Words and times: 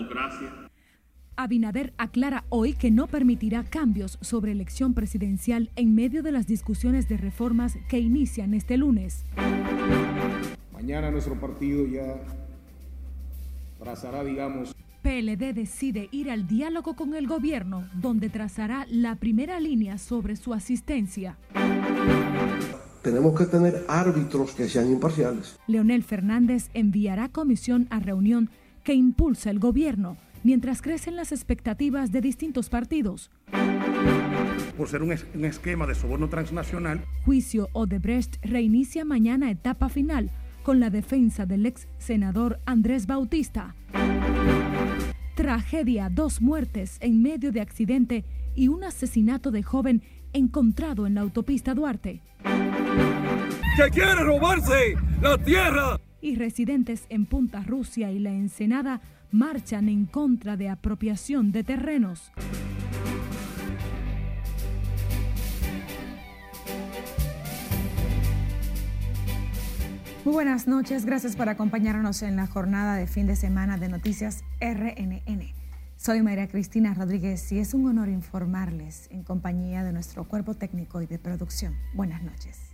democracia. 0.00 0.70
Abinader 1.36 1.94
aclara 1.96 2.44
hoy 2.50 2.74
que 2.74 2.90
no 2.90 3.06
permitirá 3.06 3.64
cambios 3.64 4.18
sobre 4.20 4.52
elección 4.52 4.92
presidencial 4.94 5.70
en 5.76 5.94
medio 5.94 6.22
de 6.22 6.32
las 6.32 6.46
discusiones 6.46 7.08
de 7.08 7.16
reformas 7.16 7.78
que 7.88 7.98
inician 7.98 8.52
este 8.52 8.76
lunes. 8.76 9.24
Mañana 10.72 11.10
nuestro 11.10 11.38
partido 11.40 11.86
ya 11.86 12.16
trazará, 13.78 14.22
digamos, 14.24 14.74
PLD 15.02 15.54
decide 15.54 16.10
ir 16.12 16.30
al 16.30 16.46
diálogo 16.46 16.94
con 16.94 17.14
el 17.14 17.26
gobierno, 17.26 17.88
donde 17.94 18.28
trazará 18.28 18.86
la 18.90 19.16
primera 19.16 19.58
línea 19.58 19.96
sobre 19.96 20.36
su 20.36 20.52
asistencia. 20.52 21.38
Tenemos 23.02 23.38
que 23.38 23.46
tener 23.46 23.86
árbitros 23.88 24.52
que 24.52 24.68
sean 24.68 24.90
imparciales. 24.90 25.58
Leonel 25.66 26.02
Fernández 26.02 26.68
enviará 26.74 27.30
comisión 27.30 27.86
a 27.88 27.98
reunión 27.98 28.50
que 28.84 28.94
impulsa 28.94 29.50
el 29.50 29.58
gobierno, 29.58 30.16
mientras 30.42 30.82
crecen 30.82 31.16
las 31.16 31.32
expectativas 31.32 32.12
de 32.12 32.20
distintos 32.20 32.68
partidos. 32.68 33.30
Por 34.76 34.88
ser 34.88 35.02
un, 35.02 35.12
es 35.12 35.26
un 35.34 35.44
esquema 35.44 35.86
de 35.86 35.94
soborno 35.94 36.28
transnacional. 36.28 37.04
Juicio 37.24 37.68
Odebrecht 37.72 38.36
reinicia 38.44 39.04
mañana 39.04 39.50
etapa 39.50 39.88
final 39.88 40.30
con 40.62 40.80
la 40.80 40.90
defensa 40.90 41.46
del 41.46 41.66
ex 41.66 41.88
senador 41.98 42.60
Andrés 42.66 43.06
Bautista. 43.06 43.74
Tragedia, 45.34 46.10
dos 46.10 46.40
muertes 46.40 46.98
en 47.00 47.22
medio 47.22 47.52
de 47.52 47.60
accidente 47.60 48.24
y 48.54 48.68
un 48.68 48.84
asesinato 48.84 49.50
de 49.50 49.62
joven 49.62 50.02
encontrado 50.32 51.06
en 51.06 51.14
la 51.14 51.22
autopista 51.22 51.74
Duarte. 51.74 52.22
¡Que 53.76 53.90
quiere 53.90 54.22
robarse 54.24 54.94
la 55.22 55.38
tierra! 55.38 55.98
Y 56.20 56.36
residentes 56.36 57.04
en 57.08 57.26
Punta 57.26 57.62
Rusia 57.62 58.12
y 58.12 58.18
La 58.18 58.30
Ensenada 58.30 59.00
marchan 59.30 59.88
en 59.88 60.06
contra 60.06 60.56
de 60.56 60.68
apropiación 60.68 61.52
de 61.52 61.64
terrenos. 61.64 62.30
Muy 70.24 70.34
buenas 70.34 70.68
noches, 70.68 71.06
gracias 71.06 71.34
por 71.34 71.48
acompañarnos 71.48 72.22
en 72.22 72.36
la 72.36 72.46
jornada 72.46 72.96
de 72.96 73.06
fin 73.06 73.26
de 73.26 73.36
semana 73.36 73.78
de 73.78 73.88
Noticias 73.88 74.44
RNN. 74.60 75.54
Soy 75.96 76.22
María 76.22 76.46
Cristina 76.46 76.92
Rodríguez 76.92 77.50
y 77.52 77.58
es 77.58 77.72
un 77.72 77.86
honor 77.86 78.08
informarles 78.08 79.08
en 79.10 79.22
compañía 79.22 79.82
de 79.82 79.92
nuestro 79.92 80.28
cuerpo 80.28 80.54
técnico 80.54 81.00
y 81.00 81.06
de 81.06 81.18
producción. 81.18 81.74
Buenas 81.94 82.22
noches. 82.22 82.69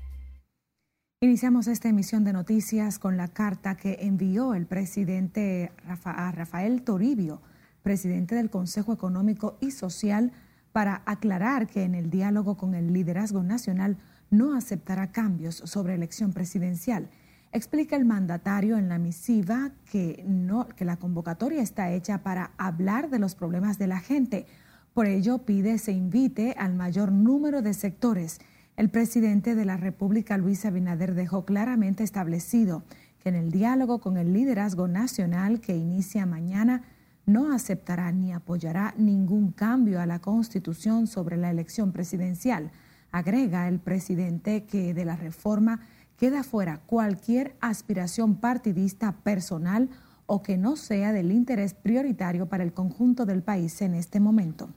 Iniciamos 1.21 1.67
esta 1.67 1.89
emisión 1.89 2.25
de 2.25 2.33
noticias 2.33 2.99
con 2.99 3.17
la 3.17 3.29
carta 3.29 3.77
que 3.77 3.99
envió 4.01 4.55
el 4.55 4.67
presidente 4.67 5.73
a 6.05 6.33
Rafael 6.33 6.83
Toribio, 6.83 7.41
presidente 7.83 8.35
del 8.35 8.51
Consejo 8.51 8.93
Económico 8.93 9.57
y 9.61 9.71
Social, 9.71 10.33
para 10.73 11.03
aclarar 11.07 11.67
que 11.67 11.85
en 11.85 11.95
el 11.95 12.11
diálogo 12.11 12.57
con 12.57 12.75
el 12.75 12.93
liderazgo 12.93 13.43
nacional 13.43 13.97
no 14.31 14.55
aceptará 14.55 15.13
cambios 15.13 15.57
sobre 15.57 15.95
elección 15.95 16.33
presidencial 16.33 17.09
Explica 17.57 17.97
el 17.97 18.05
mandatario 18.05 18.77
en 18.77 18.91
la 18.91 18.99
misiva 18.99 19.71
que, 19.91 20.23
no, 20.27 20.69
que 20.69 20.85
la 20.85 20.99
convocatoria 20.99 21.63
está 21.63 21.91
hecha 21.91 22.23
para 22.23 22.51
hablar 22.59 23.09
de 23.09 23.19
los 23.19 23.35
problemas 23.35 23.79
de 23.79 23.87
la 23.87 23.99
gente. 23.99 24.45
Por 24.93 25.07
ello, 25.07 25.39
pide 25.39 25.79
se 25.79 25.93
invite 25.93 26.55
al 26.59 26.75
mayor 26.75 27.13
número 27.13 27.63
de 27.63 27.73
sectores. 27.73 28.41
El 28.77 28.91
presidente 28.91 29.55
de 29.55 29.65
la 29.65 29.79
República, 29.79 30.37
Luis 30.37 30.67
Abinader, 30.67 31.15
dejó 31.15 31.47
claramente 31.47 32.05
establecido 32.05 32.83
que 33.21 33.31
en 33.31 33.35
el 33.35 33.51
diálogo 33.51 34.01
con 34.01 34.19
el 34.19 34.35
liderazgo 34.35 34.87
nacional 34.87 35.63
que 35.63 35.75
inicia 35.75 36.27
mañana 36.27 36.83
no 37.25 37.55
aceptará 37.55 38.13
ni 38.13 38.35
apoyará 38.35 38.93
ningún 38.99 39.51
cambio 39.51 39.99
a 39.99 40.05
la 40.05 40.19
Constitución 40.19 41.07
sobre 41.07 41.39
la 41.39 41.51
elección 41.51 41.91
presidencial. 41.91 42.71
Agrega 43.13 43.67
el 43.67 43.79
presidente 43.79 44.65
que 44.65 44.93
de 44.93 45.07
la 45.07 45.17
reforma 45.17 45.81
queda 46.19 46.43
fuera 46.43 46.83
cualquier 46.85 47.57
aspiración 47.61 48.37
partidista 48.37 49.13
personal 49.13 49.89
o 50.27 50.43
que 50.43 50.59
no 50.59 50.77
sea 50.77 51.15
del 51.15 51.33
interés 51.33 51.73
prioritario 51.73 52.47
para 52.47 52.63
el 52.63 52.75
conjunto 52.75 53.25
del 53.25 53.43
país 53.43 53.81
en 53.81 53.95
este 53.95 54.21
momento. 54.21 54.69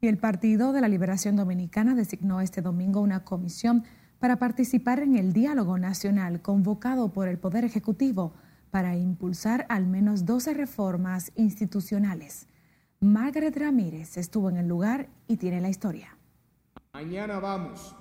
Y 0.00 0.08
el 0.08 0.18
Partido 0.18 0.72
de 0.72 0.80
la 0.80 0.88
Liberación 0.88 1.36
Dominicana 1.36 1.94
designó 1.94 2.40
este 2.40 2.62
domingo 2.62 3.00
una 3.00 3.24
comisión 3.24 3.84
para 4.18 4.38
participar 4.38 5.00
en 5.00 5.16
el 5.16 5.32
diálogo 5.32 5.78
nacional 5.78 6.40
convocado 6.40 7.12
por 7.12 7.28
el 7.28 7.38
Poder 7.38 7.64
Ejecutivo 7.64 8.32
para 8.70 8.96
impulsar 8.96 9.66
al 9.68 9.86
menos 9.86 10.24
12 10.24 10.54
reformas 10.54 11.32
institucionales. 11.34 12.46
Margaret 13.00 13.56
Ramírez 13.56 14.16
estuvo 14.16 14.48
en 14.50 14.58
el 14.58 14.68
lugar 14.68 15.08
y 15.26 15.36
tiene 15.36 15.60
la 15.60 15.68
historia. 15.68 16.16
Mañana 16.92 17.38
vamos 17.38 17.94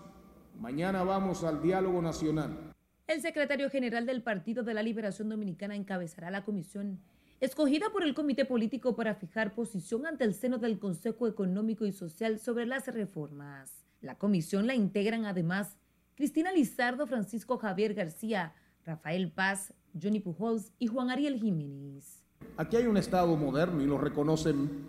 Mañana 0.59 1.03
vamos 1.03 1.45
al 1.45 1.61
diálogo 1.61 2.01
nacional. 2.01 2.73
El 3.07 3.21
secretario 3.21 3.69
general 3.69 4.05
del 4.05 4.21
Partido 4.21 4.61
de 4.61 4.73
la 4.73 4.83
Liberación 4.83 5.29
Dominicana 5.29 5.73
encabezará 5.73 6.29
la 6.31 6.43
comisión 6.43 6.99
escogida 7.39 7.89
por 7.91 8.03
el 8.03 8.13
Comité 8.13 8.45
Político 8.45 8.95
para 8.95 9.15
fijar 9.15 9.55
posición 9.55 10.05
ante 10.05 10.23
el 10.23 10.33
seno 10.33 10.57
del 10.57 10.79
Consejo 10.79 11.27
Económico 11.27 11.85
y 11.85 11.91
Social 11.91 12.39
sobre 12.39 12.65
las 12.65 12.87
reformas. 12.87 13.85
La 14.01 14.17
comisión 14.17 14.67
la 14.67 14.75
integran 14.75 15.25
además 15.25 15.77
Cristina 16.15 16.51
Lizardo, 16.51 17.07
Francisco 17.07 17.57
Javier 17.57 17.93
García, 17.93 18.53
Rafael 18.85 19.31
Paz, 19.31 19.73
Johnny 20.01 20.19
Pujols 20.19 20.73
y 20.79 20.87
Juan 20.87 21.09
Ariel 21.09 21.39
Jiménez. 21.39 22.23
Aquí 22.57 22.75
hay 22.75 22.87
un 22.87 22.97
Estado 22.97 23.35
moderno 23.37 23.81
y 23.81 23.85
lo 23.85 23.97
reconocen 23.97 24.87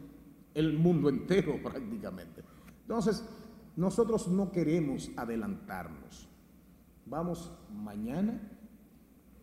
el 0.54 0.76
mundo 0.76 1.08
entero 1.08 1.58
prácticamente. 1.62 2.42
Entonces, 2.82 3.24
nosotros 3.76 4.28
no 4.28 4.50
queremos 4.50 5.10
adelantarnos. 5.16 6.28
Vamos 7.06 7.52
mañana 7.72 8.40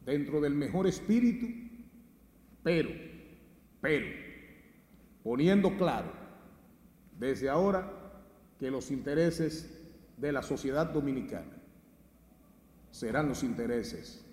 dentro 0.06 0.42
del 0.42 0.56
mejor 0.56 0.88
espíritu, 0.88 1.48
pero, 2.68 2.90
pero, 3.80 4.08
poniendo 5.24 5.78
claro 5.78 6.12
desde 7.18 7.48
ahora 7.48 7.90
que 8.60 8.70
los 8.70 8.92
intereses 8.92 9.82
de 10.18 10.34
la 10.34 10.42
sociedad 10.42 10.88
dominicana 10.88 11.62
serán 12.92 13.30
los 13.30 13.42
intereses 13.44 14.26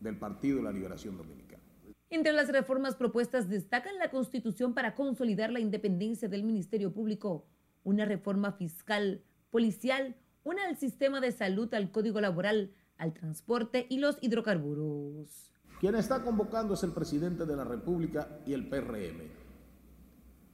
del 0.00 0.16
Partido 0.16 0.56
de 0.56 0.64
la 0.64 0.72
Liberación 0.72 1.16
Dominicana. 1.16 1.62
Entre 2.10 2.32
las 2.32 2.48
reformas 2.48 2.96
propuestas 2.96 3.48
destacan 3.48 3.96
la 3.98 4.10
Constitución 4.10 4.74
para 4.74 4.96
consolidar 4.96 5.52
la 5.52 5.60
independencia 5.60 6.28
del 6.28 6.42
Ministerio 6.42 6.92
Público, 6.92 7.46
una 7.84 8.06
reforma 8.06 8.50
fiscal 8.50 9.22
policial, 9.50 10.16
una 10.42 10.66
al 10.66 10.76
sistema 10.78 11.20
de 11.20 11.30
salud, 11.30 11.72
al 11.74 11.92
código 11.92 12.20
laboral, 12.20 12.72
al 12.96 13.14
transporte 13.14 13.86
y 13.88 13.98
los 13.98 14.18
hidrocarburos. 14.20 15.52
Quien 15.80 15.94
está 15.94 16.22
convocando 16.22 16.74
es 16.74 16.82
el 16.82 16.92
presidente 16.92 17.46
de 17.46 17.54
la 17.54 17.64
República 17.64 18.40
y 18.44 18.52
el 18.52 18.68
PRM. 18.68 19.22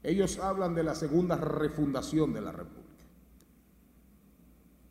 Ellos 0.02 0.38
hablan 0.38 0.74
de 0.74 0.82
la 0.82 0.94
segunda 0.94 1.36
refundación 1.36 2.34
de 2.34 2.42
la 2.42 2.52
República. 2.52 2.84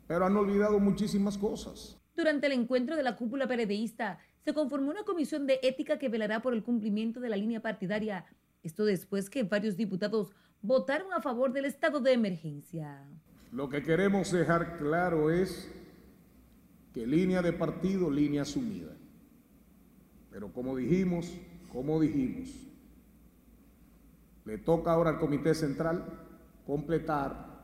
Pero 0.08 0.26
han 0.26 0.36
olvidado 0.36 0.80
muchísimas 0.80 1.38
cosas. 1.38 1.96
Durante 2.16 2.46
el 2.46 2.52
encuentro 2.52 2.96
de 2.96 3.04
la 3.04 3.16
cúpula 3.16 3.46
PRDista, 3.46 4.18
se 4.44 4.52
conformó 4.52 4.90
una 4.90 5.04
comisión 5.04 5.46
de 5.46 5.60
ética 5.62 5.98
que 5.98 6.08
velará 6.08 6.42
por 6.42 6.52
el 6.52 6.64
cumplimiento 6.64 7.20
de 7.20 7.28
la 7.28 7.36
línea 7.36 7.62
partidaria. 7.62 8.26
Esto 8.64 8.84
después 8.84 9.30
que 9.30 9.44
varios 9.44 9.76
diputados 9.76 10.32
votaron 10.62 11.12
a 11.12 11.22
favor 11.22 11.52
del 11.52 11.66
estado 11.66 12.00
de 12.00 12.12
emergencia. 12.12 13.06
Lo 13.52 13.68
que 13.68 13.82
queremos 13.82 14.32
dejar 14.32 14.78
claro 14.78 15.30
es 15.30 15.72
que 16.92 17.06
línea 17.06 17.40
de 17.40 17.52
partido, 17.52 18.10
línea 18.10 18.42
asumida. 18.42 18.96
Pero 20.34 20.52
como 20.52 20.74
dijimos, 20.74 21.32
como 21.72 22.00
dijimos, 22.00 22.48
le 24.44 24.58
toca 24.58 24.90
ahora 24.90 25.10
al 25.10 25.20
Comité 25.20 25.54
Central 25.54 26.04
completar 26.66 27.62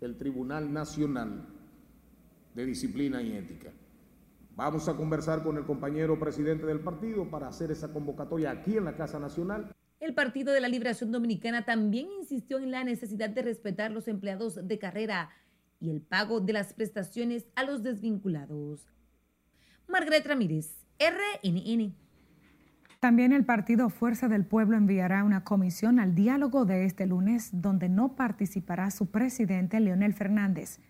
el 0.00 0.16
Tribunal 0.16 0.72
Nacional 0.72 1.44
de 2.54 2.64
Disciplina 2.64 3.20
y 3.20 3.32
Ética. 3.32 3.72
Vamos 4.56 4.88
a 4.88 4.96
conversar 4.96 5.42
con 5.42 5.58
el 5.58 5.66
compañero 5.66 6.18
presidente 6.18 6.64
del 6.64 6.80
partido 6.80 7.28
para 7.28 7.48
hacer 7.48 7.70
esa 7.72 7.92
convocatoria 7.92 8.52
aquí 8.52 8.78
en 8.78 8.86
la 8.86 8.96
Casa 8.96 9.20
Nacional. 9.20 9.70
El 10.00 10.14
Partido 10.14 10.54
de 10.54 10.62
la 10.62 10.68
Liberación 10.68 11.12
Dominicana 11.12 11.66
también 11.66 12.08
insistió 12.18 12.58
en 12.58 12.70
la 12.70 12.84
necesidad 12.84 13.28
de 13.28 13.42
respetar 13.42 13.90
los 13.90 14.08
empleados 14.08 14.66
de 14.66 14.78
carrera 14.78 15.28
y 15.78 15.90
el 15.90 16.00
pago 16.00 16.40
de 16.40 16.54
las 16.54 16.72
prestaciones 16.72 17.48
a 17.54 17.64
los 17.64 17.82
desvinculados. 17.82 18.80
Margaret 19.86 20.26
Ramírez, 20.26 20.87
RNN. 20.98 21.94
También 23.00 23.32
el 23.32 23.44
partido 23.44 23.90
Fuerza 23.90 24.26
del 24.28 24.44
Pueblo 24.44 24.76
enviará 24.76 25.22
una 25.22 25.44
comisión 25.44 26.00
al 26.00 26.16
diálogo 26.16 26.64
de 26.64 26.84
este 26.84 27.06
lunes 27.06 27.50
donde 27.52 27.88
no 27.88 28.16
participará 28.16 28.90
su 28.90 29.06
presidente 29.06 29.78
Leonel 29.78 30.14
Fernández. 30.14 30.80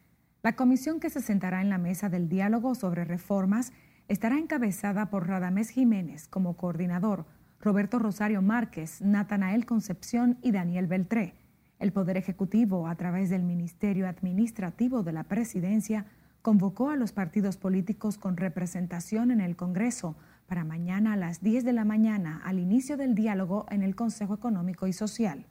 La 0.42 0.56
comisión 0.56 1.00
que 1.00 1.10
se 1.10 1.20
sentará 1.20 1.60
en 1.60 1.68
la 1.68 1.76
mesa 1.76 2.08
del 2.08 2.30
diálogo 2.30 2.74
sobre 2.74 3.04
reformas 3.04 3.72
estará 4.08 4.38
encabezada 4.38 5.10
por 5.10 5.28
Radamés 5.28 5.68
Jiménez 5.68 6.28
como 6.28 6.56
coordinador 6.56 7.26
Roberto 7.60 7.98
Rosario 7.98 8.40
Márquez, 8.40 9.02
Natanael 9.02 9.66
Concepción 9.66 10.38
y 10.42 10.52
Daniel 10.52 10.86
Beltré. 10.86 11.34
El 11.78 11.92
Poder 11.92 12.16
Ejecutivo, 12.16 12.88
a 12.88 12.94
través 12.94 13.30
del 13.30 13.42
Ministerio 13.42 14.08
Administrativo 14.08 15.02
de 15.02 15.12
la 15.12 15.24
Presidencia, 15.24 16.06
convocó 16.48 16.88
a 16.88 16.96
los 16.96 17.12
partidos 17.12 17.58
políticos 17.58 18.16
con 18.16 18.38
representación 18.38 19.30
en 19.30 19.42
el 19.42 19.54
Congreso 19.54 20.16
para 20.46 20.64
mañana 20.64 21.12
a 21.12 21.16
las 21.16 21.42
10 21.42 21.62
de 21.62 21.74
la 21.74 21.84
mañana 21.84 22.40
al 22.42 22.58
inicio 22.58 22.96
del 22.96 23.14
diálogo 23.14 23.66
en 23.68 23.82
el 23.82 23.94
Consejo 23.94 24.32
Económico 24.32 24.86
y 24.86 24.94
Social. 24.94 25.44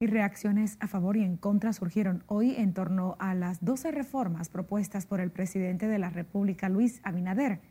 Y 0.00 0.06
reacciones 0.06 0.76
a 0.80 0.86
favor 0.86 1.16
y 1.16 1.24
en 1.24 1.38
contra 1.38 1.72
surgieron 1.72 2.24
hoy 2.26 2.56
en 2.56 2.74
torno 2.74 3.16
a 3.20 3.34
las 3.34 3.64
12 3.64 3.90
reformas 3.90 4.50
propuestas 4.50 5.06
por 5.06 5.20
el 5.20 5.30
presidente 5.30 5.88
de 5.88 5.98
la 5.98 6.10
República, 6.10 6.68
Luis 6.68 7.00
Abinader, 7.04 7.62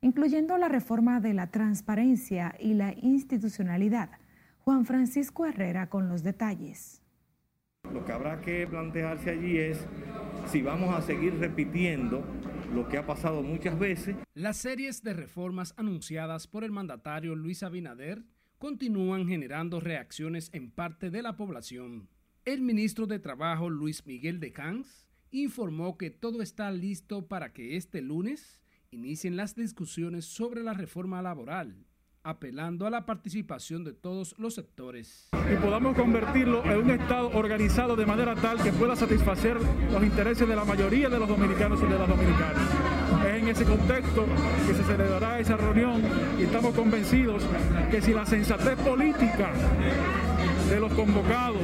incluyendo 0.00 0.58
la 0.58 0.66
reforma 0.66 1.20
de 1.20 1.32
la 1.32 1.46
transparencia 1.52 2.56
y 2.58 2.74
la 2.74 2.92
institucionalidad. 3.00 4.10
Juan 4.64 4.84
Francisco 4.84 5.46
Herrera 5.46 5.88
con 5.88 6.08
los 6.08 6.24
detalles. 6.24 7.02
Lo 7.92 8.04
que 8.04 8.10
habrá 8.10 8.40
que 8.40 8.66
plantearse 8.66 9.30
allí 9.30 9.58
es 9.58 9.86
si 10.46 10.62
vamos 10.62 10.94
a 10.94 11.02
seguir 11.02 11.34
repitiendo 11.38 12.24
lo 12.72 12.88
que 12.88 12.98
ha 12.98 13.06
pasado 13.06 13.42
muchas 13.42 13.78
veces. 13.78 14.16
Las 14.34 14.56
series 14.56 15.02
de 15.02 15.12
reformas 15.12 15.74
anunciadas 15.76 16.46
por 16.46 16.62
el 16.62 16.70
mandatario 16.70 17.34
Luis 17.34 17.62
Abinader 17.62 18.22
continúan 18.58 19.26
generando 19.26 19.80
reacciones 19.80 20.50
en 20.52 20.70
parte 20.70 21.10
de 21.10 21.22
la 21.22 21.36
población. 21.36 22.08
El 22.44 22.62
ministro 22.62 23.06
de 23.06 23.18
Trabajo 23.18 23.70
Luis 23.70 24.06
Miguel 24.06 24.38
de 24.38 24.52
Cans 24.52 25.08
informó 25.30 25.98
que 25.98 26.10
todo 26.10 26.42
está 26.42 26.70
listo 26.70 27.26
para 27.26 27.52
que 27.52 27.76
este 27.76 28.00
lunes 28.00 28.62
inicien 28.90 29.36
las 29.36 29.56
discusiones 29.56 30.26
sobre 30.26 30.62
la 30.62 30.74
reforma 30.74 31.20
laboral 31.22 31.86
apelando 32.26 32.88
a 32.88 32.90
la 32.90 33.06
participación 33.06 33.84
de 33.84 33.92
todos 33.92 34.34
los 34.38 34.54
sectores. 34.54 35.28
Y 35.32 35.56
podamos 35.56 35.96
convertirlo 35.96 36.64
en 36.64 36.78
un 36.78 36.90
Estado 36.90 37.30
organizado 37.32 37.94
de 37.94 38.04
manera 38.04 38.34
tal 38.34 38.60
que 38.60 38.72
pueda 38.72 38.96
satisfacer 38.96 39.56
los 39.92 40.02
intereses 40.02 40.48
de 40.48 40.56
la 40.56 40.64
mayoría 40.64 41.08
de 41.08 41.20
los 41.20 41.28
dominicanos 41.28 41.80
y 41.82 41.86
de 41.86 41.96
las 41.96 42.08
dominicanas. 42.08 42.62
Es 43.24 43.42
en 43.42 43.48
ese 43.48 43.64
contexto 43.64 44.26
que 44.66 44.74
se 44.74 44.82
celebrará 44.82 45.38
esa 45.38 45.56
reunión 45.56 46.02
y 46.38 46.42
estamos 46.42 46.74
convencidos 46.74 47.44
que 47.92 48.02
si 48.02 48.12
la 48.12 48.26
sensatez 48.26 48.76
política 48.80 49.52
de 50.68 50.80
los 50.80 50.92
convocados 50.94 51.62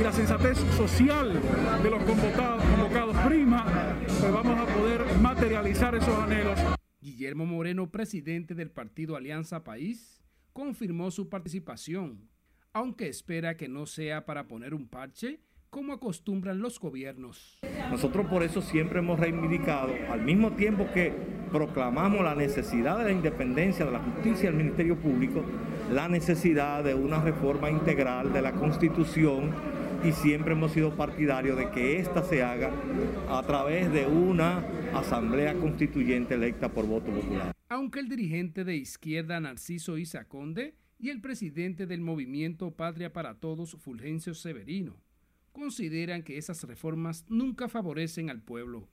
y 0.00 0.02
la 0.02 0.12
sensatez 0.12 0.58
social 0.76 1.38
de 1.82 1.90
los 1.90 2.02
convocados, 2.02 3.16
prima, 3.26 3.66
pues 4.20 4.32
vamos 4.32 4.58
a 4.58 4.64
poder 4.74 5.04
materializar 5.20 5.94
esos 5.94 6.18
anhelos 6.18 6.75
Guillermo 7.06 7.46
Moreno, 7.46 7.92
presidente 7.92 8.56
del 8.56 8.72
partido 8.72 9.14
Alianza 9.14 9.62
País, 9.62 10.20
confirmó 10.52 11.12
su 11.12 11.28
participación, 11.28 12.28
aunque 12.72 13.06
espera 13.06 13.56
que 13.56 13.68
no 13.68 13.86
sea 13.86 14.26
para 14.26 14.48
poner 14.48 14.74
un 14.74 14.88
parche 14.88 15.38
como 15.70 15.92
acostumbran 15.92 16.58
los 16.58 16.80
gobiernos. 16.80 17.60
Nosotros 17.92 18.26
por 18.26 18.42
eso 18.42 18.60
siempre 18.60 18.98
hemos 18.98 19.20
reivindicado, 19.20 19.92
al 20.10 20.22
mismo 20.22 20.54
tiempo 20.54 20.88
que 20.92 21.14
proclamamos 21.52 22.24
la 22.24 22.34
necesidad 22.34 22.98
de 22.98 23.04
la 23.04 23.12
independencia 23.12 23.84
de 23.84 23.92
la 23.92 24.00
justicia 24.00 24.50
del 24.50 24.58
Ministerio 24.58 24.98
Público, 24.98 25.44
la 25.92 26.08
necesidad 26.08 26.82
de 26.82 26.94
una 26.94 27.22
reforma 27.22 27.70
integral 27.70 28.32
de 28.32 28.42
la 28.42 28.50
Constitución 28.50 29.52
y 30.04 30.12
siempre 30.12 30.52
hemos 30.52 30.72
sido 30.72 30.94
partidarios 30.96 31.56
de 31.56 31.70
que 31.70 31.98
ésta 31.98 32.22
se 32.22 32.42
haga 32.42 32.70
a 33.28 33.42
través 33.42 33.92
de 33.92 34.06
una 34.06 34.64
asamblea 34.94 35.54
constituyente 35.54 36.34
electa 36.34 36.68
por 36.68 36.86
voto 36.86 37.10
popular. 37.10 37.52
Aunque 37.68 38.00
el 38.00 38.08
dirigente 38.08 38.64
de 38.64 38.76
izquierda 38.76 39.40
Narciso 39.40 39.98
Isaconde 39.98 40.74
y 40.98 41.10
el 41.10 41.20
presidente 41.20 41.86
del 41.86 42.00
movimiento 42.00 42.70
Patria 42.70 43.12
para 43.12 43.34
Todos, 43.34 43.76
Fulgencio 43.80 44.34
Severino, 44.34 44.96
consideran 45.52 46.22
que 46.22 46.38
esas 46.38 46.62
reformas 46.64 47.24
nunca 47.28 47.68
favorecen 47.68 48.30
al 48.30 48.42
pueblo. 48.42 48.88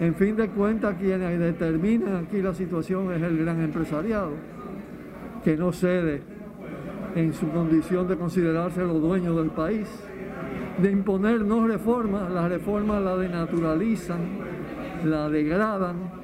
En 0.00 0.14
fin 0.14 0.36
de 0.36 0.48
cuentas, 0.48 0.96
quienes 0.98 1.38
determinan 1.38 2.24
aquí 2.24 2.40
la 2.40 2.54
situación 2.54 3.12
es 3.12 3.22
el 3.22 3.38
gran 3.38 3.60
empresariado, 3.62 4.34
que 5.44 5.56
no 5.56 5.72
cede 5.72 6.22
en 7.14 7.32
su 7.32 7.48
condición 7.50 8.08
de 8.08 8.16
considerarse 8.16 8.80
los 8.80 9.00
dueños 9.00 9.36
del 9.36 9.50
país 9.50 9.88
de 10.78 10.90
imponer 10.90 11.40
no 11.42 11.66
reformas, 11.66 12.30
las 12.30 12.48
reformas 12.48 13.02
la 13.02 13.16
denaturalizan, 13.16 14.18
la 15.04 15.28
degradan 15.28 16.18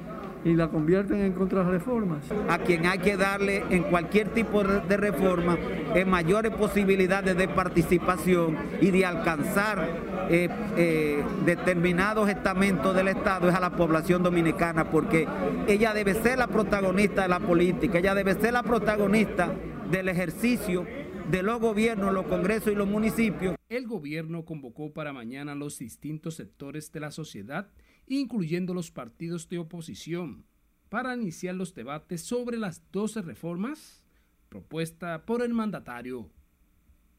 y 0.45 0.53
la 0.53 0.67
convierten 0.67 1.21
en 1.21 1.33
contrarreformas. 1.33 2.23
A 2.47 2.59
quien 2.59 2.85
hay 2.85 2.99
que 2.99 3.17
darle 3.17 3.63
en 3.69 3.83
cualquier 3.83 4.29
tipo 4.29 4.63
de 4.63 4.95
reforma 4.95 5.57
en 5.93 6.07
mayores 6.07 6.53
posibilidades 6.53 7.35
de 7.35 7.47
participación 7.47 8.55
y 8.79 8.91
de 8.91 9.05
alcanzar 9.05 9.89
eh, 10.29 10.47
eh, 10.77 11.23
determinados 11.45 12.29
estamentos 12.29 12.95
del 12.95 13.07
Estado 13.07 13.49
es 13.49 13.55
a 13.55 13.59
la 13.59 13.71
población 13.71 14.21
dominicana, 14.21 14.85
porque 14.91 15.27
ella 15.67 15.93
debe 15.93 16.13
ser 16.13 16.37
la 16.37 16.47
protagonista 16.47 17.23
de 17.23 17.27
la 17.27 17.39
política, 17.39 17.97
ella 17.97 18.13
debe 18.13 18.35
ser 18.35 18.53
la 18.53 18.63
protagonista 18.63 19.51
del 19.89 20.09
ejercicio 20.09 20.85
de 21.31 21.43
los 21.43 21.59
gobiernos, 21.59 22.13
los 22.13 22.27
congresos 22.27 22.71
y 22.71 22.75
los 22.75 22.87
municipios. 22.87 23.55
El 23.67 23.87
gobierno 23.87 24.45
convocó 24.45 24.93
para 24.93 25.13
mañana 25.13 25.55
los 25.55 25.79
distintos 25.79 26.35
sectores 26.35 26.91
de 26.91 26.99
la 26.99 27.11
sociedad, 27.11 27.69
incluyendo 28.07 28.73
los 28.73 28.91
partidos 28.91 29.49
de 29.49 29.57
oposición, 29.57 30.45
para 30.89 31.15
iniciar 31.15 31.55
los 31.55 31.73
debates 31.73 32.21
sobre 32.21 32.57
las 32.57 32.83
12 32.91 33.23
reformas 33.23 34.03
propuestas 34.49 35.21
por 35.21 35.41
el 35.41 35.53
mandatario. 35.53 36.29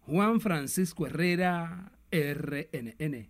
Juan 0.00 0.40
Francisco 0.40 1.06
Herrera, 1.06 1.92
RNN. 2.12 3.28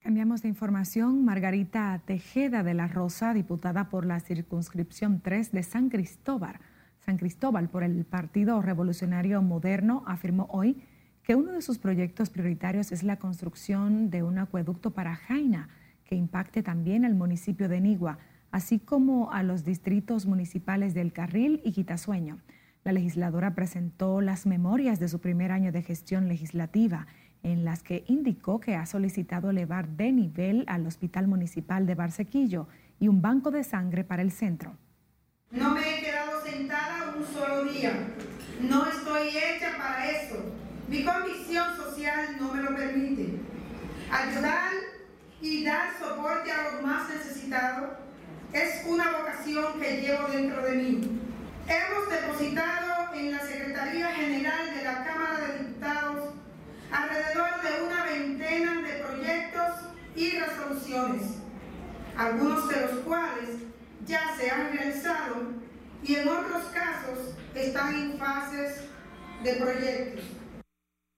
Cambiamos 0.00 0.42
de 0.42 0.48
información. 0.48 1.24
Margarita 1.24 2.00
Tejeda 2.04 2.62
de 2.62 2.74
la 2.74 2.86
Rosa, 2.86 3.32
diputada 3.32 3.88
por 3.88 4.04
la 4.04 4.20
circunscripción 4.20 5.20
3 5.20 5.50
de 5.50 5.62
San 5.62 5.88
Cristóbal, 5.88 6.60
San 7.06 7.18
Cristóbal 7.18 7.68
por 7.68 7.84
el 7.84 8.04
Partido 8.04 8.60
Revolucionario 8.60 9.40
Moderno 9.40 10.02
afirmó 10.08 10.48
hoy 10.50 10.82
que 11.22 11.36
uno 11.36 11.52
de 11.52 11.62
sus 11.62 11.78
proyectos 11.78 12.30
prioritarios 12.30 12.90
es 12.90 13.04
la 13.04 13.20
construcción 13.20 14.10
de 14.10 14.24
un 14.24 14.38
acueducto 14.38 14.90
para 14.90 15.14
Jaina 15.14 15.68
que 16.04 16.16
impacte 16.16 16.64
también 16.64 17.04
al 17.04 17.14
municipio 17.14 17.68
de 17.68 17.80
Nigua, 17.80 18.18
así 18.50 18.80
como 18.80 19.30
a 19.30 19.44
los 19.44 19.64
distritos 19.64 20.26
municipales 20.26 20.94
del 20.94 21.12
Carril 21.12 21.60
y 21.64 21.70
Quitasueño. 21.70 22.40
La 22.82 22.90
legisladora 22.90 23.54
presentó 23.54 24.20
las 24.20 24.44
memorias 24.44 24.98
de 24.98 25.06
su 25.06 25.20
primer 25.20 25.52
año 25.52 25.70
de 25.70 25.82
gestión 25.82 26.26
legislativa, 26.26 27.06
en 27.44 27.64
las 27.64 27.84
que 27.84 28.02
indicó 28.08 28.58
que 28.58 28.74
ha 28.74 28.84
solicitado 28.84 29.50
elevar 29.50 29.90
de 29.90 30.10
nivel 30.10 30.64
al 30.66 30.84
Hospital 30.84 31.28
Municipal 31.28 31.86
de 31.86 31.94
Barsequillo 31.94 32.66
y 32.98 33.06
un 33.06 33.22
banco 33.22 33.52
de 33.52 33.62
sangre 33.62 34.02
para 34.02 34.22
el 34.22 34.32
centro. 34.32 34.76
No 35.52 35.72
me 35.72 35.95
No 38.60 38.86
estoy 38.86 39.28
hecha 39.36 39.76
para 39.76 40.10
eso. 40.10 40.36
Mi 40.88 41.04
condición 41.04 41.76
social 41.76 42.36
no 42.40 42.54
me 42.54 42.62
lo 42.62 42.74
permite. 42.74 43.38
Ayudar 44.10 44.72
y 45.42 45.62
dar 45.64 45.90
soporte 45.98 46.50
a 46.50 46.70
los 46.70 46.82
más 46.82 47.08
necesitados 47.10 47.90
es 48.54 48.82
una 48.86 49.18
vocación 49.18 49.78
que 49.78 50.00
llevo 50.00 50.28
dentro 50.28 50.62
de 50.62 50.72
mí. 50.72 51.20
Hemos 51.68 52.08
depositado 52.08 53.12
en 53.14 53.32
la 53.32 53.40
Secretaría 53.40 54.06
General 54.14 54.74
de 54.74 54.84
la 54.84 55.04
Cámara 55.04 55.38
de 55.46 55.58
Diputados 55.58 56.30
alrededor 56.90 57.50
de 57.60 57.82
una 57.84 58.04
veintena 58.04 58.80
de 58.80 59.04
proyectos 59.04 59.72
y 60.14 60.30
resoluciones, 60.30 61.22
algunos 62.16 62.68
de 62.68 62.80
los 62.80 63.00
cuales 63.00 63.50
ya 64.06 64.34
se 64.38 64.50
han 64.50 64.72
realizado 64.72 65.65
y 66.02 66.14
en 66.14 66.28
otros 66.28 66.64
casos 66.66 67.36
están 67.54 67.94
en 67.94 68.18
fases 68.18 68.88
de 69.42 69.54
proyectos. 69.54 70.24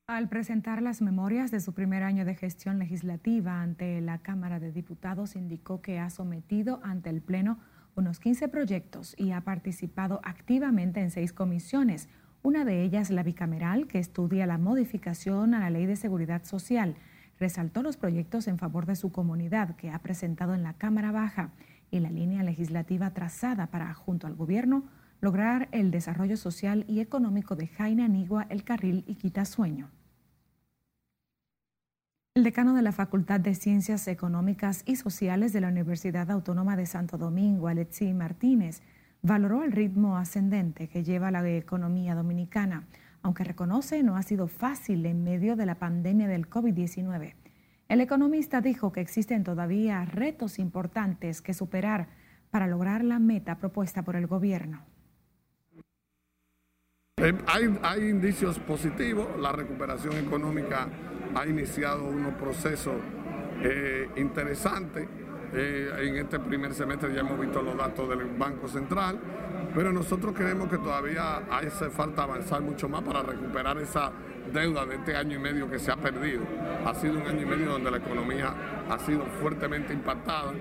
Al 0.07 0.29
presentar 0.29 0.81
las 0.81 1.03
memorias 1.03 1.51
de 1.51 1.61
su 1.61 1.75
primer 1.75 2.03
año 2.03 2.25
de 2.25 2.35
gestión 2.35 2.79
legislativa 2.79 3.61
ante 3.61 4.01
la 4.01 4.19
Cámara 4.19 4.59
de 4.59 4.73
Diputados, 4.73 5.37
indicó 5.37 5.83
que 5.83 5.99
ha 5.99 6.09
sometido 6.09 6.81
ante 6.83 7.11
el 7.11 7.21
Pleno 7.21 7.59
unos 7.95 8.19
15 8.21 8.49
proyectos 8.49 9.15
y 9.19 9.33
ha 9.33 9.43
participado 9.43 10.21
activamente 10.25 11.01
en 11.01 11.11
seis 11.11 11.33
comisiones, 11.33 12.09
una 12.43 12.65
de 12.65 12.85
ellas 12.85 13.11
la 13.11 13.23
bicameral 13.23 13.87
que 13.87 13.99
estudia 13.99 14.47
la 14.47 14.57
modificación 14.57 15.53
a 15.53 15.61
la 15.61 15.71
Ley 15.71 15.85
de 15.85 15.97
Seguridad 15.97 16.45
Social. 16.45 16.95
Resaltó 17.39 17.83
los 17.83 17.97
proyectos 17.97 18.49
en 18.49 18.59
favor 18.59 18.87
de 18.87 18.97
su 18.97 19.13
comunidad 19.13 19.77
que 19.77 19.91
ha 19.91 19.99
presentado 19.99 20.55
en 20.55 20.63
la 20.63 20.75
Cámara 20.75 21.13
Baja 21.13 21.51
y 21.91 22.01
la 22.01 22.11
línea 22.11 22.43
legislativa 22.43 23.13
trazada 23.13 23.69
para, 23.69 23.93
junto 23.95 24.27
al 24.27 24.35
gobierno, 24.35 24.85
lograr 25.21 25.69
el 25.73 25.91
desarrollo 25.91 26.37
social 26.37 26.85
y 26.89 27.01
económico 27.01 27.57
de 27.57 27.67
Jaina, 27.67 28.05
Anigua, 28.05 28.47
El 28.51 28.65
Carril 28.65 29.05
y 29.07 29.17
Quitasueño. 29.17 29.91
El 32.35 32.45
decano 32.45 32.75
de 32.75 32.83
la 32.83 32.93
Facultad 32.93 33.41
de 33.41 33.55
Ciencias 33.55 34.07
Económicas 34.07 34.85
y 34.87 34.95
Sociales 34.95 35.53
de 35.53 35.61
la 35.61 35.69
Universidad 35.69 36.31
Autónoma 36.31 36.77
de 36.77 36.87
Santo 36.87 37.19
Domingo, 37.19 37.67
Alexi 37.67 38.15
Martínez, 38.15 38.81
valoró 39.23 39.65
el 39.65 39.73
ritmo 39.73 40.17
ascendente 40.17 40.89
que 40.89 41.03
lleva 41.03 41.33
la 41.33 41.49
economía 41.49 42.15
dominicana, 42.15 42.87
aunque 43.23 43.43
reconoce 43.43 44.05
no 44.05 44.17
ha 44.17 44.23
sido 44.23 44.47
fácil 44.47 45.05
en 45.07 45.25
medio 45.25 45.57
de 45.57 45.67
la 45.67 45.75
pandemia 45.75 46.29
del 46.29 46.49
COVID-19. 46.49 47.35
El 47.89 48.03
economista 48.03 48.61
dijo 48.61 48.93
que 48.93 49.01
existen 49.01 49.45
todavía 49.45 50.05
retos 50.05 50.59
importantes 50.59 51.41
que 51.41 51.55
superar 51.55 52.09
para 52.51 52.67
lograr 52.67 53.03
la 53.03 53.19
meta 53.19 53.57
propuesta 53.57 54.03
por 54.03 54.15
el 54.15 54.27
gobierno. 54.27 54.85
Eh, 57.17 57.35
hay, 57.47 58.09
indicios 58.09 58.59
positivos, 58.59 59.27
la 59.41 59.53
recuperación 59.53 60.19
económica 60.19 60.87
ha 61.35 61.47
iniciado 61.47 62.05
unos 62.05 62.35
procesos 62.35 62.97
eh, 63.63 64.11
interesantes. 64.17 65.09
Eh, 65.55 65.91
en 66.01 66.17
este 66.17 66.39
primer 66.41 66.75
semestre 66.75 67.15
ya 67.15 67.21
hemos 67.21 67.41
visto 67.41 67.63
los 67.63 67.75
datos 67.75 68.07
del 68.11 68.27
Banco 68.37 68.69
Central, 68.69 69.19
pero 69.75 69.95
nosotros 69.95 70.35
creemos 70.37 70.69
que 70.69 70.77
todavía 70.77 71.39
hace 71.51 71.89
falta 71.89 72.25
avanzar 72.25 72.61
mucho 72.61 72.87
más 72.87 73.03
para 73.03 73.23
recuperar 73.23 73.79
esa 73.79 74.13
deuda 74.53 74.87
de 74.87 74.97
este 74.97 75.17
año 75.17 75.37
y 75.37 75.41
medio 75.41 75.71
que 75.71 75.79
se 75.79 75.91
ha 75.91 75.97
perdido. 75.97 76.43
Ha 76.85 76.95
sido 76.95 77.21
un 77.21 77.27
año 77.27 77.43
y 77.43 77.47
medio 77.47 77.73
donde 77.73 77.91
la 77.91 77.99
economía 77.99 78.55
ha 78.89 78.99
sido 78.99 79.25
fuertemente 79.41 79.93
impactada. 79.93 80.53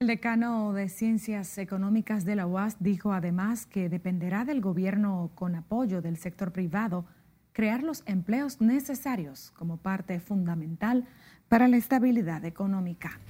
El 0.00 0.06
decano 0.06 0.72
de 0.72 0.88
Ciencias 0.88 1.58
Económicas 1.58 2.24
de 2.24 2.34
la 2.34 2.46
UAS 2.46 2.76
dijo 2.80 3.12
además 3.12 3.66
que 3.66 3.88
dependerá 3.88 4.44
del 4.44 4.60
gobierno 4.60 5.30
con 5.34 5.54
apoyo 5.54 6.00
del 6.00 6.16
sector 6.16 6.52
privado 6.52 7.04
crear 7.52 7.82
los 7.82 8.02
empleos 8.06 8.60
necesarios 8.60 9.50
como 9.50 9.76
parte 9.76 10.18
fundamental 10.20 11.06
para 11.48 11.68
la 11.68 11.76
estabilidad 11.76 12.44
económica. 12.44 13.20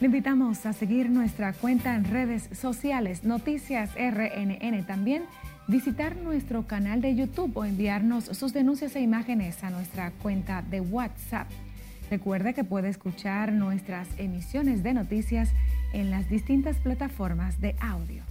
Le 0.00 0.06
invitamos 0.06 0.64
a 0.64 0.72
seguir 0.72 1.10
nuestra 1.10 1.52
cuenta 1.52 1.94
en 1.94 2.04
redes 2.04 2.48
sociales, 2.52 3.24
Noticias 3.24 3.90
RNN. 3.94 4.86
También 4.86 5.24
visitar 5.70 6.16
nuestro 6.16 6.66
canal 6.66 7.00
de 7.00 7.14
YouTube 7.14 7.56
o 7.56 7.64
enviarnos 7.64 8.24
sus 8.24 8.52
denuncias 8.52 8.94
e 8.96 9.00
imágenes 9.00 9.64
a 9.64 9.70
nuestra 9.70 10.10
cuenta 10.10 10.62
de 10.62 10.80
WhatsApp 10.80 11.48
Recuerde 12.10 12.54
que 12.54 12.64
puede 12.64 12.88
escuchar 12.88 13.52
nuestras 13.52 14.08
emisiones 14.18 14.82
de 14.82 14.94
noticias 14.94 15.52
en 15.92 16.10
las 16.10 16.28
distintas 16.28 16.78
plataformas 16.78 17.60
de 17.60 17.76
audio. 17.80 18.24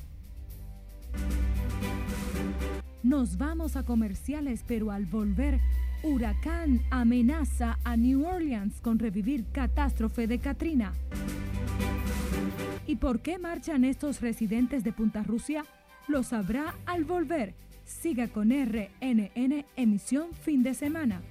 Nos 3.03 3.37
vamos 3.37 3.77
a 3.77 3.83
comerciales, 3.83 4.65
pero 4.67 4.91
al 4.91 5.05
volver, 5.05 5.61
huracán 6.03 6.81
amenaza 6.91 7.79
a 7.85 7.95
New 7.95 8.27
Orleans 8.27 8.81
con 8.81 8.99
revivir 8.99 9.45
catástrofe 9.53 10.27
de 10.27 10.39
Katrina. 10.39 10.91
¿Y 12.85 12.97
por 12.97 13.21
qué 13.21 13.39
marchan 13.39 13.85
estos 13.85 14.19
residentes 14.19 14.83
de 14.83 14.91
Punta 14.91 15.23
Rusia? 15.23 15.63
Lo 16.09 16.23
sabrá 16.23 16.73
al 16.87 17.05
volver. 17.05 17.53
Siga 17.85 18.27
con 18.29 18.49
RNN 18.49 19.65
emisión 19.75 20.33
fin 20.33 20.63
de 20.63 20.73
semana. 20.73 21.21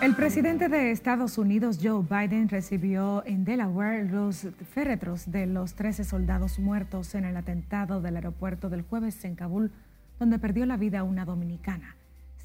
El 0.00 0.14
presidente 0.14 0.68
de 0.68 0.92
Estados 0.92 1.38
Unidos, 1.38 1.80
Joe 1.82 2.04
Biden, 2.08 2.48
recibió 2.48 3.24
en 3.26 3.44
Delaware 3.44 4.08
los 4.08 4.46
féretros 4.72 5.28
de 5.28 5.46
los 5.46 5.74
13 5.74 6.04
soldados 6.04 6.60
muertos 6.60 7.16
en 7.16 7.24
el 7.24 7.36
atentado 7.36 8.00
del 8.00 8.14
aeropuerto 8.14 8.70
del 8.70 8.82
jueves 8.82 9.24
en 9.24 9.34
Kabul, 9.34 9.72
donde 10.20 10.38
perdió 10.38 10.66
la 10.66 10.76
vida 10.76 11.02
una 11.02 11.24
dominicana. 11.24 11.96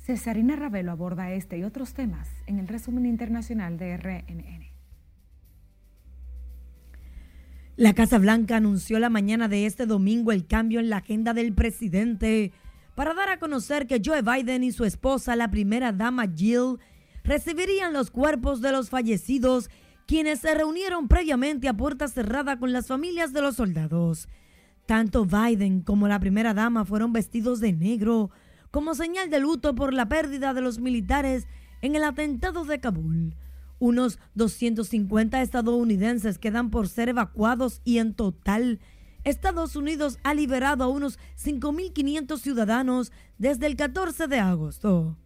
Cesarina 0.01 0.55
Ravelo 0.55 0.91
aborda 0.91 1.31
este 1.31 1.59
y 1.59 1.63
otros 1.63 1.93
temas 1.93 2.27
en 2.47 2.57
el 2.57 2.67
resumen 2.67 3.05
internacional 3.05 3.77
de 3.77 3.97
RNN. 3.97 4.71
La 7.75 7.93
Casa 7.93 8.17
Blanca 8.17 8.57
anunció 8.57 8.97
la 8.97 9.11
mañana 9.11 9.47
de 9.47 9.67
este 9.67 9.85
domingo 9.85 10.31
el 10.31 10.47
cambio 10.47 10.79
en 10.79 10.89
la 10.89 10.97
agenda 10.97 11.35
del 11.35 11.53
presidente 11.53 12.51
para 12.95 13.13
dar 13.13 13.29
a 13.29 13.37
conocer 13.37 13.85
que 13.85 14.01
Joe 14.03 14.23
Biden 14.23 14.63
y 14.63 14.71
su 14.71 14.85
esposa, 14.85 15.35
la 15.35 15.51
primera 15.51 15.91
dama 15.91 16.25
Jill, 16.35 16.79
recibirían 17.23 17.93
los 17.93 18.11
cuerpos 18.11 18.61
de 18.61 18.71
los 18.71 18.89
fallecidos, 18.89 19.69
quienes 20.05 20.39
se 20.39 20.53
reunieron 20.53 21.07
previamente 21.07 21.67
a 21.67 21.73
puerta 21.73 22.07
cerrada 22.07 22.59
con 22.59 22.73
las 22.73 22.87
familias 22.87 23.33
de 23.33 23.41
los 23.41 23.55
soldados. 23.55 24.27
Tanto 24.85 25.25
Biden 25.25 25.81
como 25.81 26.07
la 26.07 26.19
primera 26.19 26.53
dama 26.53 26.85
fueron 26.85 27.13
vestidos 27.13 27.59
de 27.59 27.71
negro 27.71 28.31
como 28.71 28.95
señal 28.95 29.29
de 29.29 29.39
luto 29.39 29.75
por 29.75 29.93
la 29.93 30.09
pérdida 30.09 30.53
de 30.53 30.61
los 30.61 30.79
militares 30.79 31.47
en 31.81 31.95
el 31.95 32.03
atentado 32.03 32.65
de 32.65 32.79
Kabul. 32.79 33.35
Unos 33.79 34.19
250 34.35 35.41
estadounidenses 35.41 36.37
quedan 36.37 36.69
por 36.69 36.87
ser 36.87 37.09
evacuados 37.09 37.81
y 37.83 37.99
en 37.99 38.13
total 38.13 38.79
Estados 39.23 39.75
Unidos 39.75 40.19
ha 40.23 40.33
liberado 40.33 40.83
a 40.83 40.87
unos 40.87 41.17
5.500 41.41 42.39
ciudadanos 42.39 43.11
desde 43.37 43.67
el 43.67 43.75
14 43.75 44.27
de 44.27 44.39
agosto. 44.39 45.17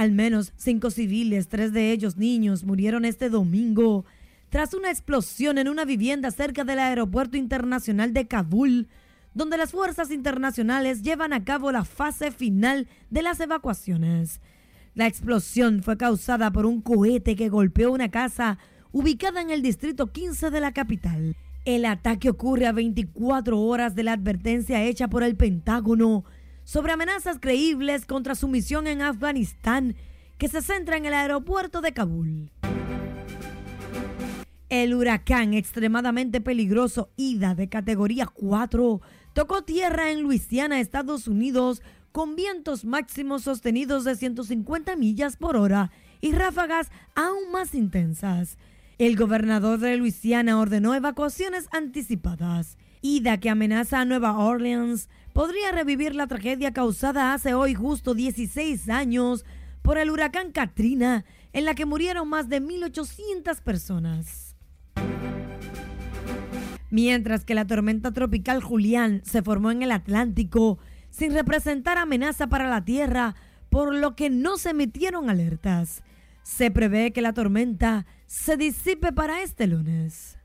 Al 0.00 0.12
menos 0.12 0.54
cinco 0.56 0.90
civiles, 0.90 1.48
tres 1.48 1.74
de 1.74 1.92
ellos 1.92 2.16
niños, 2.16 2.64
murieron 2.64 3.04
este 3.04 3.28
domingo 3.28 4.06
tras 4.48 4.72
una 4.72 4.88
explosión 4.88 5.58
en 5.58 5.68
una 5.68 5.84
vivienda 5.84 6.30
cerca 6.30 6.64
del 6.64 6.78
aeropuerto 6.78 7.36
internacional 7.36 8.14
de 8.14 8.26
Kabul, 8.26 8.88
donde 9.34 9.58
las 9.58 9.72
fuerzas 9.72 10.10
internacionales 10.10 11.02
llevan 11.02 11.34
a 11.34 11.44
cabo 11.44 11.70
la 11.70 11.84
fase 11.84 12.30
final 12.30 12.88
de 13.10 13.20
las 13.20 13.40
evacuaciones. 13.40 14.40
La 14.94 15.06
explosión 15.06 15.82
fue 15.82 15.98
causada 15.98 16.50
por 16.50 16.64
un 16.64 16.80
cohete 16.80 17.36
que 17.36 17.50
golpeó 17.50 17.92
una 17.92 18.10
casa 18.10 18.56
ubicada 18.92 19.42
en 19.42 19.50
el 19.50 19.60
distrito 19.60 20.12
15 20.12 20.48
de 20.50 20.60
la 20.60 20.72
capital. 20.72 21.36
El 21.66 21.84
ataque 21.84 22.30
ocurre 22.30 22.66
a 22.66 22.72
24 22.72 23.60
horas 23.60 23.94
de 23.94 24.04
la 24.04 24.14
advertencia 24.14 24.82
hecha 24.82 25.08
por 25.08 25.22
el 25.22 25.36
Pentágono 25.36 26.24
sobre 26.64 26.92
amenazas 26.92 27.38
creíbles 27.40 28.06
contra 28.06 28.34
su 28.34 28.48
misión 28.48 28.86
en 28.86 29.02
Afganistán 29.02 29.96
que 30.38 30.48
se 30.48 30.62
centra 30.62 30.96
en 30.96 31.06
el 31.06 31.14
aeropuerto 31.14 31.80
de 31.80 31.92
Kabul. 31.92 32.50
El 34.70 34.94
huracán 34.94 35.52
extremadamente 35.52 36.40
peligroso 36.40 37.10
Ida 37.16 37.54
de 37.54 37.68
categoría 37.68 38.26
4 38.26 39.00
tocó 39.32 39.62
tierra 39.62 40.10
en 40.10 40.22
Luisiana, 40.22 40.80
Estados 40.80 41.26
Unidos, 41.26 41.82
con 42.12 42.36
vientos 42.36 42.84
máximos 42.84 43.42
sostenidos 43.42 44.04
de 44.04 44.16
150 44.16 44.96
millas 44.96 45.36
por 45.36 45.56
hora 45.56 45.90
y 46.20 46.32
ráfagas 46.32 46.90
aún 47.14 47.50
más 47.52 47.74
intensas. 47.74 48.58
El 48.98 49.16
gobernador 49.16 49.78
de 49.78 49.96
Luisiana 49.96 50.58
ordenó 50.58 50.94
evacuaciones 50.94 51.68
anticipadas. 51.72 52.76
Ida, 53.02 53.38
que 53.38 53.48
amenaza 53.48 54.00
a 54.00 54.04
Nueva 54.04 54.38
Orleans, 54.38 55.08
podría 55.32 55.72
revivir 55.72 56.14
la 56.14 56.26
tragedia 56.26 56.72
causada 56.72 57.32
hace 57.32 57.54
hoy 57.54 57.74
justo 57.74 58.14
16 58.14 58.88
años 58.88 59.44
por 59.82 59.98
el 59.98 60.10
huracán 60.10 60.52
Katrina, 60.52 61.24
en 61.52 61.64
la 61.64 61.74
que 61.74 61.86
murieron 61.86 62.28
más 62.28 62.48
de 62.48 62.60
1.800 62.60 63.60
personas. 63.62 64.56
Mientras 66.90 67.44
que 67.44 67.54
la 67.54 67.66
tormenta 67.66 68.12
tropical 68.12 68.62
Julián 68.62 69.22
se 69.24 69.42
formó 69.42 69.70
en 69.70 69.82
el 69.82 69.92
Atlántico 69.92 70.78
sin 71.10 71.32
representar 71.32 71.98
amenaza 71.98 72.48
para 72.48 72.68
la 72.68 72.84
Tierra, 72.84 73.34
por 73.68 73.94
lo 73.94 74.16
que 74.16 74.30
no 74.30 74.58
se 74.58 74.70
emitieron 74.70 75.30
alertas. 75.30 76.02
Se 76.42 76.70
prevé 76.70 77.12
que 77.12 77.22
la 77.22 77.32
tormenta 77.32 78.06
se 78.26 78.56
disipe 78.56 79.12
para 79.12 79.42
este 79.42 79.66
lunes. 79.66 80.38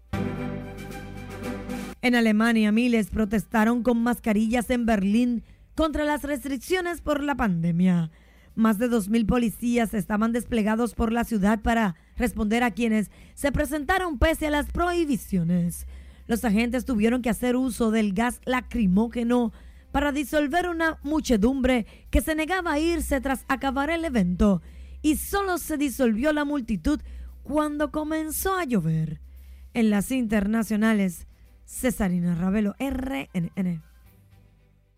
En 2.06 2.14
Alemania, 2.14 2.72
miles 2.72 3.10
protestaron 3.10 3.82
con 3.82 4.04
mascarillas 4.04 4.70
en 4.70 4.86
Berlín 4.86 5.44
contra 5.74 6.06
las 6.06 6.22
restricciones 6.22 7.02
por 7.02 7.24
la 7.24 7.34
pandemia. 7.34 8.12
Más 8.54 8.78
de 8.78 8.92
2.000 8.92 9.26
policías 9.26 9.92
estaban 9.96 10.32
desplegados 10.32 10.94
por 10.94 11.12
la 11.12 11.24
ciudad 11.24 11.64
para 11.64 11.96
responder 12.16 12.62
a 12.62 12.70
quienes 12.70 13.10
se 13.34 13.52
presentaron 13.52 14.20
pese 14.20 14.46
a 14.46 14.52
las 14.52 14.68
prohibiciones. 14.68 15.88
Los 16.28 16.46
agentes 16.46 16.86
tuvieron 16.86 17.24
que 17.24 17.32
hacer 17.32 17.56
uso 17.56 17.90
del 17.90 18.14
gas 18.14 18.40
lacrimógeno 18.46 19.52
para 19.92 20.12
disolver 20.12 20.70
una 20.70 21.00
muchedumbre 21.02 21.88
que 22.12 22.22
se 22.22 22.36
negaba 22.36 22.74
a 22.74 22.80
irse 22.80 23.20
tras 23.20 23.46
acabar 23.48 23.90
el 23.90 24.06
evento 24.06 24.62
y 25.02 25.16
solo 25.16 25.58
se 25.58 25.76
disolvió 25.76 26.34
la 26.34 26.46
multitud 26.46 27.02
cuando 27.42 27.92
comenzó 27.92 28.54
a 28.54 28.64
llover. 28.64 29.22
En 29.74 29.90
las 29.90 30.12
internacionales, 30.12 31.26
Cesarina 31.66 32.36
Ravelo, 32.36 32.76
RNN. 32.80 33.82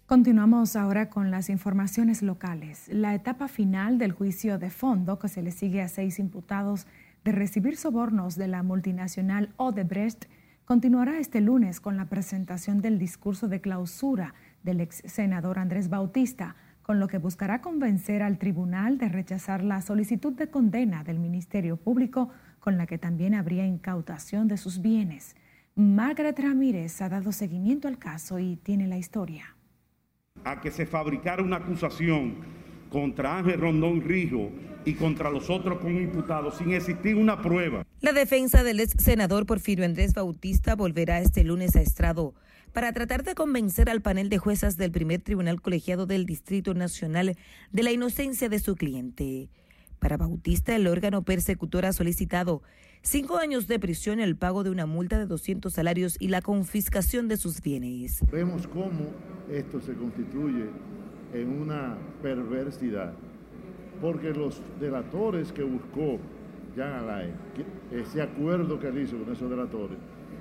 Continuamos 0.05 0.75
ahora 0.75 1.09
con 1.09 1.31
las 1.31 1.49
informaciones 1.49 2.21
locales. 2.21 2.87
La 2.89 3.15
etapa 3.15 3.47
final 3.47 3.97
del 3.97 4.11
juicio 4.11 4.59
de 4.59 4.69
fondo 4.69 5.17
que 5.17 5.29
se 5.29 5.41
le 5.41 5.51
sigue 5.51 5.81
a 5.81 5.87
seis 5.87 6.19
imputados 6.19 6.85
de 7.23 7.31
recibir 7.31 7.77
sobornos 7.77 8.35
de 8.35 8.49
la 8.49 8.63
multinacional 8.63 9.53
Odebrecht 9.55 10.25
continuará 10.65 11.17
este 11.17 11.39
lunes 11.39 11.79
con 11.79 11.95
la 11.95 12.09
presentación 12.09 12.81
del 12.81 12.99
discurso 12.99 13.47
de 13.47 13.61
clausura 13.61 14.33
del 14.63 14.81
ex 14.81 15.01
senador 15.05 15.59
Andrés 15.59 15.87
Bautista, 15.87 16.57
con 16.81 16.99
lo 16.99 17.07
que 17.07 17.17
buscará 17.17 17.61
convencer 17.61 18.21
al 18.21 18.37
tribunal 18.37 18.97
de 18.97 19.07
rechazar 19.07 19.63
la 19.63 19.81
solicitud 19.81 20.33
de 20.33 20.49
condena 20.49 21.05
del 21.05 21.19
Ministerio 21.19 21.77
Público, 21.77 22.29
con 22.59 22.77
la 22.77 22.85
que 22.85 22.97
también 22.97 23.35
habría 23.35 23.65
incautación 23.65 24.49
de 24.49 24.57
sus 24.57 24.81
bienes. 24.81 25.36
Margaret 25.79 26.39
Ramírez 26.39 27.03
ha 27.03 27.09
dado 27.09 27.31
seguimiento 27.31 27.87
al 27.87 27.99
caso 27.99 28.39
y 28.39 28.55
tiene 28.55 28.87
la 28.87 28.97
historia 28.97 29.55
a 30.43 30.59
que 30.59 30.71
se 30.71 30.87
fabricara 30.87 31.43
una 31.43 31.57
acusación 31.57 32.37
contra 32.89 33.37
Ángel 33.37 33.59
Rondón 33.59 34.01
Rijo 34.01 34.49
y 34.85 34.95
contra 34.95 35.29
los 35.29 35.51
otros 35.51 35.77
con 35.77 35.95
imputados 35.95 36.57
sin 36.57 36.73
existir 36.73 37.15
una 37.15 37.43
prueba. 37.43 37.85
La 38.01 38.11
defensa 38.11 38.63
del 38.63 38.79
ex 38.79 38.95
senador 38.97 39.45
Porfirio 39.45 39.85
Andrés 39.85 40.15
Bautista 40.15 40.75
volverá 40.75 41.21
este 41.21 41.43
lunes 41.43 41.75
a 41.75 41.81
estrado 41.81 42.33
para 42.73 42.91
tratar 42.91 43.23
de 43.23 43.35
convencer 43.35 43.87
al 43.87 44.01
panel 44.01 44.29
de 44.29 44.39
juezas 44.39 44.77
del 44.77 44.91
primer 44.91 45.21
tribunal 45.21 45.61
colegiado 45.61 46.07
del 46.07 46.25
Distrito 46.25 46.73
Nacional 46.73 47.35
de 47.71 47.83
la 47.83 47.91
inocencia 47.91 48.49
de 48.49 48.57
su 48.57 48.75
cliente. 48.75 49.49
Para 49.99 50.17
Bautista, 50.17 50.75
el 50.75 50.87
órgano 50.87 51.21
persecutor 51.21 51.85
ha 51.85 51.93
solicitado 51.93 52.63
cinco 53.01 53.37
años 53.37 53.67
de 53.67 53.79
prisión, 53.79 54.19
el 54.19 54.35
pago 54.35 54.63
de 54.63 54.69
una 54.69 54.85
multa 54.85 55.17
de 55.17 55.25
200 55.25 55.73
salarios 55.73 56.17
y 56.19 56.27
la 56.27 56.41
confiscación 56.41 57.27
de 57.27 57.37
sus 57.37 57.61
bienes. 57.61 58.19
Vemos 58.31 58.67
cómo 58.67 59.11
esto 59.51 59.79
se 59.79 59.93
constituye 59.93 60.65
en 61.33 61.61
una 61.61 61.97
perversidad, 62.21 63.13
porque 64.01 64.31
los 64.31 64.61
delatores 64.79 65.51
que 65.51 65.63
buscó 65.63 66.19
Jan 66.75 66.93
Alain, 66.93 67.33
ese 67.91 68.21
acuerdo 68.21 68.79
que 68.79 68.87
él 68.87 68.99
hizo 68.99 69.17
con 69.17 69.33
esos 69.33 69.49
delatores, 69.49 69.97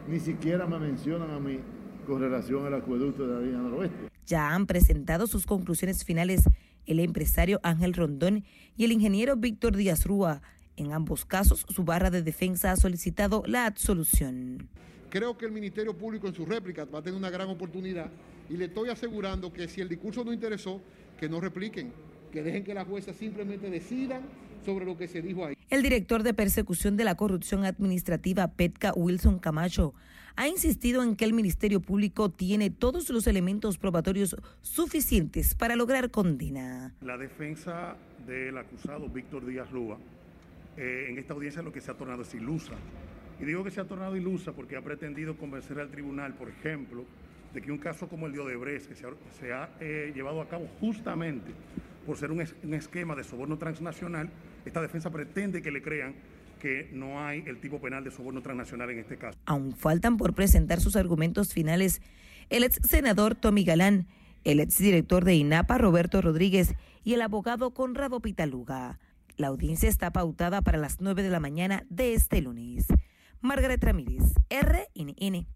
ni 0.09 0.21
siquiera 0.21 0.67
me 0.67 0.79
mencionan 0.79 1.31
a 1.31 1.41
mí 1.41 1.59
con 2.07 2.21
relación 2.21 2.67
al 2.67 2.75
acueducto 2.75 3.27
de 3.27 3.35
la 3.35 3.41
línea 3.41 3.59
noroeste. 3.59 4.09
Ya 4.27 4.55
han 4.55 4.67
presentado 4.67 5.27
sus 5.27 5.47
conclusiones 5.47 6.05
finales 6.05 6.43
el 6.87 7.01
empresario 7.01 7.61
Ángel 7.63 7.95
Rondón 7.95 8.45
y 8.77 8.85
el 8.85 8.93
ingeniero 8.93 9.37
Víctor 9.37 9.77
Díaz 9.77 10.05
Rúa. 10.05 10.41
En 10.77 10.93
ambos 10.93 11.25
casos, 11.25 11.65
su 11.69 11.85
barra 11.85 12.11
de 12.11 12.23
defensa 12.23 12.71
ha 12.71 12.77
solicitado 12.77 13.43
la 13.47 13.65
absolución. 13.65 14.69
Creo 15.09 15.39
que 15.39 15.47
el 15.47 15.53
Ministerio 15.53 15.97
Público 15.97 16.29
en 16.29 16.35
su 16.35 16.45
réplica 16.45 16.85
va 16.85 16.99
a 16.99 17.03
tener 17.03 17.19
una 17.19 17.31
gran 17.31 17.49
oportunidad 17.49 18.11
y 18.51 18.57
le 18.57 18.67
estoy 18.67 18.91
asegurando 18.91 19.53
que 19.53 19.69
si 19.69 19.81
el 19.81 19.89
discurso 19.89 20.23
no 20.25 20.33
interesó, 20.33 20.83
que 21.19 21.29
no 21.29 21.41
repliquen, 21.41 21.93
que 22.31 22.43
dejen 22.43 22.65
que 22.65 22.75
las 22.75 22.87
juezas 22.87 23.17
simplemente 23.17 23.71
decidan 23.71 24.23
sobre 24.65 24.85
lo 24.85 24.99
que 24.99 25.09
se 25.09 25.23
dijo 25.23 25.47
ahí. 25.47 25.57
El 25.71 25.83
director 25.83 26.23
de 26.23 26.35
persecución 26.35 26.97
de 26.97 27.05
la 27.05 27.15
corrupción 27.15 27.65
administrativa, 27.65 28.49
Petka 28.49 28.93
Wilson 28.95 29.39
Camacho, 29.39 29.95
ha 30.37 30.49
insistido 30.49 31.03
en 31.03 31.17
que 31.17 31.25
el 31.25 31.33
Ministerio 31.33 31.81
Público 31.81 32.31
tiene 32.31 32.69
todos 32.69 33.09
los 33.09 33.27
elementos 33.27 33.79
probatorios 33.79 34.37
suficientes 34.61 35.55
para 35.55 35.77
lograr 35.77 36.11
condena. 36.11 36.95
La 37.01 37.17
defensa 37.17 37.97
del 38.27 38.59
acusado 38.59 39.09
Víctor 39.09 39.47
Díaz 39.47 39.71
Lúa 39.73 39.99
eh, 40.77 41.07
en 41.09 41.19
esta 41.19 41.35
audiencia 41.35 41.63
lo 41.63 41.73
que 41.73 41.81
se 41.81 41.91
ha 41.91 41.95
tornado 41.95 42.23
es 42.23 42.35
ilusa. 42.35 42.75
Y 43.41 43.45
digo 43.45 43.65
que 43.65 43.71
se 43.71 43.81
ha 43.81 43.85
tornado 43.85 44.17
ilusa 44.17 44.53
porque 44.53 44.77
ha 44.77 44.83
pretendido 44.83 45.37
convencer 45.37 45.79
al 45.79 45.91
tribunal, 45.91 46.35
por 46.35 46.49
ejemplo, 46.49 47.05
de 47.53 47.63
que 47.63 47.71
un 47.71 47.79
caso 47.79 48.09
como 48.09 48.27
el 48.27 48.33
de 48.33 48.41
Odebrecht, 48.41 48.89
que 48.89 48.95
se 48.95 49.53
ha, 49.53 49.71
eh, 49.81 50.13
llevado 50.15 50.41
a 50.41 50.49
cabo 50.49 50.67
justamente 50.81 51.53
por 52.07 52.17
ser 52.17 52.31
un, 52.31 52.45
un 52.63 52.75
esquema 52.75 53.15
de 53.15 53.25
soborno 53.25 53.59
transnacional, 53.59 54.31
esta 54.65 54.81
defensa 54.81 55.11
pretende 55.11 55.63
que 55.63 55.71
le 55.71 55.83
crean 55.83 56.15
que 56.61 56.89
no 56.93 57.21
hay 57.21 57.45
el 57.47 57.59
tipo 57.59 57.81
penal 57.81 58.05
de 58.05 58.11
soborno 58.11 58.43
transnacional 58.43 58.91
en 58.91 58.99
este 58.99 59.17
caso. 59.17 59.39
Aún 59.45 59.75
faltan 59.75 60.17
por 60.17 60.35
presentar 60.35 60.81
sus 60.81 60.97
argumentos 60.97 61.53
finales 61.53 62.01
el 62.49 62.65
ex 62.65 62.79
senador 62.89 63.35
Tommy 63.35 63.65
Galán, 63.65 64.07
el 64.45 64.61
ex 64.61 64.79
director 64.79 65.25
de 65.25 65.35
INAPA 65.35 65.79
Roberto 65.79 66.23
Rodríguez 66.23 66.75
y 67.05 67.15
el 67.15 67.23
abogado 67.23 67.75
Conrado 67.75 68.21
Pitaluga. 68.21 68.99
La 69.37 69.49
audiencia 69.49 69.91
está 69.91 70.13
pautada 70.13 70.63
para 70.63 70.79
las 70.79 71.03
9 71.03 71.23
de 71.23 71.29
la 71.29 71.41
mañana 71.41 71.85
de 71.91 72.15
este 72.15 72.41
lunes. 72.41 72.87
Margaret 73.43 73.85
Ramírez, 73.85 74.33
RNN. 74.49 75.47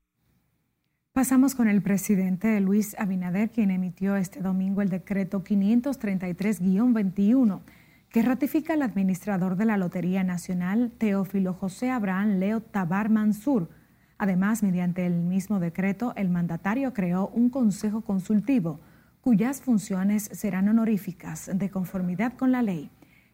Pasamos 1.12 1.54
con 1.54 1.66
el 1.66 1.80
presidente 1.80 2.60
Luis 2.60 2.94
Abinader, 2.98 3.50
quien 3.50 3.70
emitió 3.70 4.16
este 4.16 4.40
domingo 4.40 4.82
el 4.82 4.90
decreto 4.90 5.42
533-21 5.42 7.62
que 8.10 8.20
ratifica 8.20 8.74
el 8.74 8.82
administrador 8.82 9.56
de 9.56 9.64
la 9.64 9.78
Lotería 9.78 10.24
Nacional, 10.24 10.92
Teófilo 10.98 11.54
José 11.54 11.90
Abraham 11.90 12.38
Leo 12.38 12.60
Tabar 12.60 13.08
Mansur. 13.08 13.70
Además, 14.18 14.62
mediante 14.62 15.06
el 15.06 15.14
mismo 15.14 15.58
decreto, 15.58 16.12
el 16.16 16.28
mandatario 16.28 16.92
creó 16.92 17.28
un 17.28 17.48
consejo 17.48 18.02
consultivo 18.02 18.78
cuyas 19.22 19.62
funciones 19.62 20.24
serán 20.24 20.68
honoríficas 20.68 21.50
de 21.54 21.70
conformidad 21.70 22.34
con 22.34 22.52
la 22.52 22.60
ley. 22.60 22.90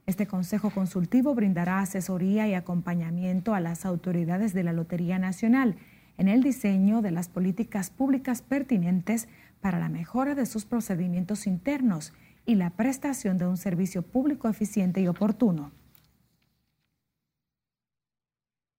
Este 0.07 0.29
Consejo 0.29 0.71
Consultivo 0.71 1.35
brindará 1.35 1.81
asesoría 1.81 2.47
y 2.47 2.55
acompañamiento 2.55 3.55
a 3.55 3.61
las 3.61 3.85
autoridades 3.85 4.55
de 4.55 4.63
la 4.63 4.73
Lotería 4.73 5.19
Nacional 5.19 5.75
en 6.17 6.29
el 6.29 6.45
diseño 6.45 7.03
de 7.03 7.11
las 7.11 7.29
políticas 7.29 7.91
públicas 7.91 8.41
pertinentes 8.41 9.27
para 9.61 9.81
la 9.81 9.89
mejora 9.89 10.37
de 10.37 10.47
sus 10.47 10.65
procedimientos 10.65 11.49
internos 11.49 12.13
y 12.47 12.55
la 12.55 12.71
prestación 12.71 13.37
de 13.37 13.49
un 13.49 13.57
servicio 13.57 14.03
público 14.03 14.49
eficiente 14.49 15.01
y 15.01 15.09
oportuno. 15.09 15.73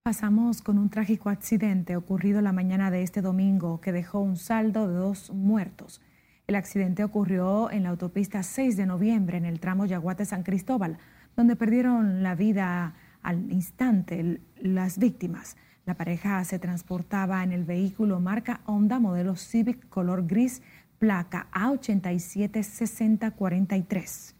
Pasamos 0.04 0.62
con 0.62 0.78
un 0.78 0.90
trágico 0.90 1.30
accidente 1.30 1.98
ocurrido 1.98 2.40
la 2.40 2.54
mañana 2.54 2.90
de 2.90 3.04
este 3.04 3.22
domingo 3.22 3.82
que 3.82 3.92
dejó 3.92 4.22
un 4.22 4.38
saldo 4.38 4.88
de 4.88 4.94
dos 4.94 5.30
muertos. 5.32 6.02
El 6.48 6.56
accidente 6.56 7.04
ocurrió 7.04 7.70
en 7.70 7.84
la 7.84 7.90
autopista 7.90 8.42
6 8.42 8.78
de 8.78 8.86
noviembre 8.86 9.36
en 9.36 9.44
el 9.44 9.60
tramo 9.60 9.86
Yaguate-San 9.86 10.44
Cristóbal 10.44 10.98
donde 11.38 11.56
perdieron 11.56 12.22
la 12.24 12.36
vida 12.36 12.96
al 13.22 13.50
instante 13.52 14.42
las 14.60 14.98
víctimas. 14.98 15.56
La 15.86 15.94
pareja 15.94 16.44
se 16.44 16.58
transportaba 16.58 17.44
en 17.44 17.52
el 17.54 17.64
vehículo 17.64 18.20
marca 18.20 18.62
Honda 18.66 18.98
modelo 19.00 19.36
Civic 19.36 19.88
color 19.88 20.26
gris, 20.26 20.64
placa 20.98 21.48
A876043. 21.54 24.34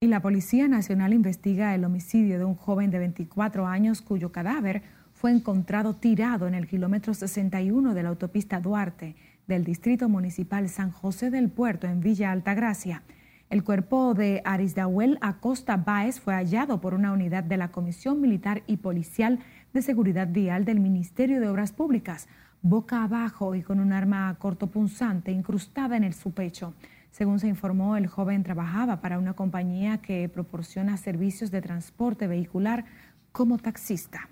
Y 0.00 0.06
la 0.06 0.22
Policía 0.22 0.66
Nacional 0.66 1.12
investiga 1.12 1.74
el 1.74 1.84
homicidio 1.84 2.38
de 2.38 2.44
un 2.44 2.54
joven 2.54 2.90
de 2.90 3.00
24 3.00 3.66
años 3.66 4.00
cuyo 4.00 4.32
cadáver 4.32 4.80
fue 5.12 5.30
encontrado 5.30 5.94
tirado 5.94 6.48
en 6.48 6.54
el 6.54 6.68
kilómetro 6.68 7.12
61 7.12 7.92
de 7.92 8.02
la 8.02 8.08
autopista 8.08 8.60
Duarte 8.60 9.14
del 9.46 9.64
Distrito 9.64 10.08
Municipal 10.08 10.70
San 10.70 10.90
José 10.90 11.30
del 11.30 11.50
Puerto 11.50 11.86
en 11.86 12.00
Villa 12.00 12.32
Altagracia. 12.32 13.02
El 13.50 13.64
cuerpo 13.64 14.12
de 14.12 14.42
Arisdahuel 14.44 15.16
Acosta 15.22 15.78
Báez 15.78 16.20
fue 16.20 16.34
hallado 16.34 16.82
por 16.82 16.92
una 16.92 17.12
unidad 17.12 17.42
de 17.42 17.56
la 17.56 17.70
Comisión 17.70 18.20
Militar 18.20 18.62
y 18.66 18.76
Policial 18.76 19.38
de 19.72 19.80
Seguridad 19.80 20.28
Vial 20.28 20.66
del 20.66 20.80
Ministerio 20.80 21.40
de 21.40 21.48
Obras 21.48 21.72
Públicas, 21.72 22.28
boca 22.60 23.04
abajo 23.04 23.54
y 23.54 23.62
con 23.62 23.80
un 23.80 23.94
arma 23.94 24.36
cortopunzante 24.38 25.32
incrustada 25.32 25.96
en 25.96 26.04
el 26.04 26.12
su 26.12 26.32
pecho. 26.32 26.74
Según 27.10 27.40
se 27.40 27.48
informó, 27.48 27.96
el 27.96 28.06
joven 28.06 28.42
trabajaba 28.42 29.00
para 29.00 29.18
una 29.18 29.32
compañía 29.32 29.96
que 30.02 30.28
proporciona 30.28 30.98
servicios 30.98 31.50
de 31.50 31.62
transporte 31.62 32.26
vehicular 32.26 32.84
como 33.32 33.56
taxista. 33.56 34.28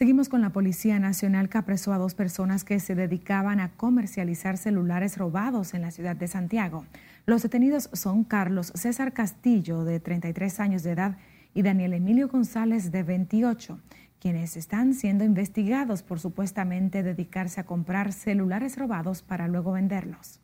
Seguimos 0.00 0.30
con 0.30 0.40
la 0.40 0.48
Policía 0.48 0.98
Nacional 0.98 1.50
que 1.50 1.58
apresó 1.58 1.92
a 1.92 1.98
dos 1.98 2.14
personas 2.14 2.64
que 2.64 2.80
se 2.80 2.94
dedicaban 2.94 3.60
a 3.60 3.72
comercializar 3.72 4.56
celulares 4.56 5.18
robados 5.18 5.74
en 5.74 5.82
la 5.82 5.90
ciudad 5.90 6.16
de 6.16 6.26
Santiago. 6.26 6.86
Los 7.26 7.42
detenidos 7.42 7.90
son 7.92 8.24
Carlos 8.24 8.72
César 8.74 9.12
Castillo, 9.12 9.84
de 9.84 10.00
33 10.00 10.58
años 10.58 10.82
de 10.84 10.92
edad, 10.92 11.18
y 11.52 11.60
Daniel 11.60 11.92
Emilio 11.92 12.28
González, 12.28 12.90
de 12.90 13.02
28, 13.02 13.78
quienes 14.20 14.56
están 14.56 14.94
siendo 14.94 15.22
investigados 15.22 16.02
por 16.02 16.18
supuestamente 16.18 17.02
dedicarse 17.02 17.60
a 17.60 17.66
comprar 17.66 18.14
celulares 18.14 18.78
robados 18.78 19.20
para 19.20 19.48
luego 19.48 19.72
venderlos. 19.72 20.40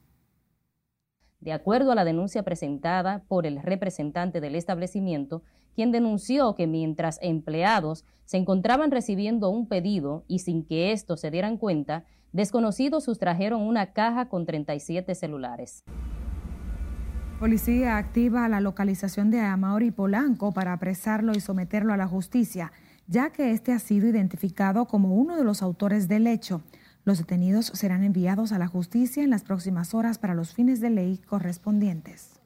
De 1.46 1.52
acuerdo 1.52 1.92
a 1.92 1.94
la 1.94 2.04
denuncia 2.04 2.42
presentada 2.42 3.22
por 3.28 3.46
el 3.46 3.62
representante 3.62 4.40
del 4.40 4.56
establecimiento, 4.56 5.44
quien 5.76 5.92
denunció 5.92 6.56
que 6.56 6.66
mientras 6.66 7.20
empleados 7.22 8.04
se 8.24 8.37
encontraban 8.37 8.90
recibiendo 8.90 9.48
un 9.48 9.68
pedido 9.68 10.24
y 10.26 10.40
sin 10.40 10.64
que 10.64 10.90
estos 10.90 11.20
se 11.20 11.30
dieran 11.30 11.56
cuenta, 11.56 12.02
desconocidos 12.32 13.04
sustrajeron 13.04 13.62
una 13.62 13.92
caja 13.92 14.28
con 14.28 14.44
37 14.44 15.14
celulares. 15.14 15.85
Policía 17.38 17.96
activa 17.96 18.48
la 18.48 18.61
localización 18.61 19.30
de 19.30 19.38
Amauri 19.38 19.92
Polanco 19.92 20.50
para 20.50 20.72
apresarlo 20.72 21.30
y 21.30 21.38
someterlo 21.38 21.92
a 21.92 21.96
la 21.96 22.09
justicia. 22.09 22.72
ya 23.06 23.30
que 23.30 23.52
este 23.52 23.70
ha 23.70 23.78
sido 23.78 24.09
identificado 24.09 24.87
como 24.87 25.14
uno 25.14 25.37
de 25.37 25.44
los 25.44 25.62
autores 25.62 26.09
del 26.09 26.26
hecho. 26.26 26.62
Los 27.07 27.19
detenidos 27.19 27.66
serán 27.66 28.03
enviados 28.03 28.51
a 28.51 28.59
la 28.59 28.66
justicia 28.66 29.23
en 29.23 29.31
las 29.31 29.45
próximas 29.45 29.95
horas 29.95 30.19
para 30.19 30.35
los 30.35 30.55
fines 30.55 30.81
de 30.81 30.90
ley 30.90 31.19
correspondientes. 31.19 32.40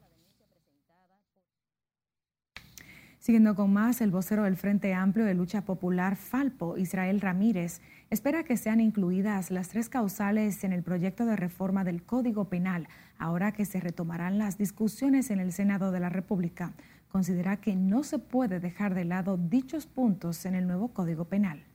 Siguiendo 3.17 3.55
con 3.55 3.73
más, 3.73 4.01
el 4.01 4.11
vocero 4.11 4.43
del 4.43 4.57
Frente 4.57 4.93
Amplio 4.93 5.25
de 5.25 5.33
Lucha 5.33 5.65
Popular, 5.65 6.15
Falpo, 6.15 6.77
Israel 6.77 7.21
Ramírez, 7.21 7.81
espera 8.11 8.43
que 8.43 8.55
sean 8.55 8.81
incluidas 8.81 9.49
las 9.49 9.69
tres 9.69 9.89
causales 9.89 10.63
en 10.63 10.73
el 10.73 10.83
proyecto 10.83 11.25
de 11.25 11.35
reforma 11.35 11.83
del 11.83 12.03
Código 12.03 12.45
Penal, 12.45 12.87
ahora 13.17 13.53
que 13.53 13.65
se 13.65 13.79
retomarán 13.79 14.37
las 14.37 14.59
discusiones 14.59 15.31
en 15.31 15.39
el 15.39 15.53
Senado 15.53 15.91
de 15.91 16.01
la 16.01 16.09
República. 16.09 16.73
Considera 17.09 17.57
que 17.57 17.75
no 17.75 18.03
se 18.03 18.19
puede 18.19 18.59
dejar 18.59 18.93
de 18.93 19.05
lado 19.05 19.37
dichos 19.37 19.87
puntos 19.87 20.45
en 20.45 20.53
el 20.53 20.67
nuevo 20.67 20.89
Código 20.89 21.25
Penal. 21.25 21.65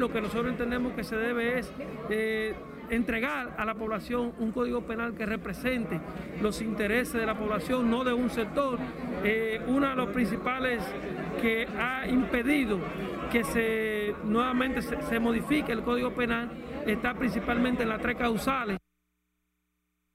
Lo 0.00 0.10
que 0.10 0.22
nosotros 0.22 0.50
entendemos 0.50 0.94
que 0.94 1.04
se 1.04 1.14
debe 1.14 1.58
es 1.58 1.70
eh, 2.08 2.54
entregar 2.88 3.54
a 3.58 3.66
la 3.66 3.74
población 3.74 4.32
un 4.38 4.50
código 4.50 4.80
penal 4.80 5.12
que 5.12 5.26
represente 5.26 6.00
los 6.40 6.62
intereses 6.62 7.12
de 7.20 7.26
la 7.26 7.34
población, 7.34 7.90
no 7.90 8.02
de 8.02 8.14
un 8.14 8.30
sector. 8.30 8.78
Eh, 9.22 9.60
uno 9.68 9.90
de 9.90 9.96
los 9.96 10.08
principales 10.08 10.82
que 11.42 11.68
ha 11.78 12.08
impedido 12.08 12.78
que 13.30 13.44
se 13.44 14.14
nuevamente 14.24 14.80
se, 14.80 15.20
modifique 15.20 15.70
el 15.70 15.82
código 15.82 16.14
penal 16.14 16.50
está 16.86 17.12
principalmente 17.12 17.82
en 17.82 17.90
las 17.90 18.00
tres 18.00 18.16
causales. 18.16 18.78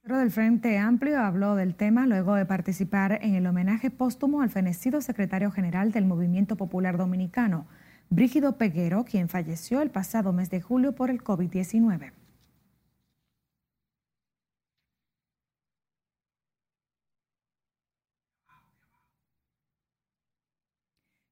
El 0.02 0.16
del 0.18 0.32
Frente 0.32 0.80
Amplio 0.80 1.20
habló 1.20 1.54
del 1.54 1.76
tema 1.76 2.08
luego 2.08 2.34
de 2.34 2.48
participar 2.48 3.20
en 3.22 3.36
el 3.36 3.46
homenaje 3.46 3.92
póstumo 3.92 4.42
al 4.42 4.50
fenecido 4.50 5.00
secretario 5.02 5.52
general 5.52 5.92
del 5.92 6.06
Movimiento 6.06 6.56
Popular 6.56 6.98
Dominicano, 6.98 7.68
Brígido 8.10 8.58
Peguero, 8.58 9.04
quien 9.04 9.30
falleció 9.30 9.82
el 9.82 9.90
pasado 9.90 10.32
mes 10.32 10.50
de 10.50 10.62
julio 10.62 10.94
por 10.94 11.10
el 11.10 11.24
COVID-19. 11.24 12.12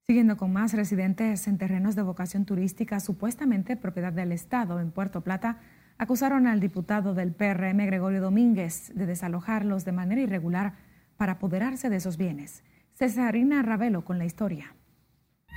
Siguiendo 0.06 0.36
con 0.36 0.52
más, 0.52 0.74
residentes 0.74 1.48
en 1.48 1.58
terrenos 1.58 1.96
de 1.96 2.02
vocación 2.02 2.46
turística 2.46 3.00
supuestamente 3.00 3.78
propiedad 3.78 4.12
del 4.12 4.32
Estado 4.32 4.80
en 4.80 4.92
Puerto 4.92 5.22
Plata 5.22 5.60
acusaron 5.98 6.46
al 6.46 6.60
diputado 6.60 7.14
del 7.14 7.32
PRM 7.32 7.86
Gregorio 7.86 8.22
Domínguez 8.22 8.92
de 8.94 9.06
desalojarlos 9.06 9.86
de 9.86 9.92
manera 9.94 10.22
irregular 10.22 10.74
para 11.18 11.34
apoderarse 11.34 11.90
de 11.90 11.96
esos 11.96 12.18
bienes. 12.18 12.64
Cesarina 12.94 13.62
Ravelo 13.62 14.04
con 14.04 14.18
la 14.18 14.26
historia. 14.26 14.76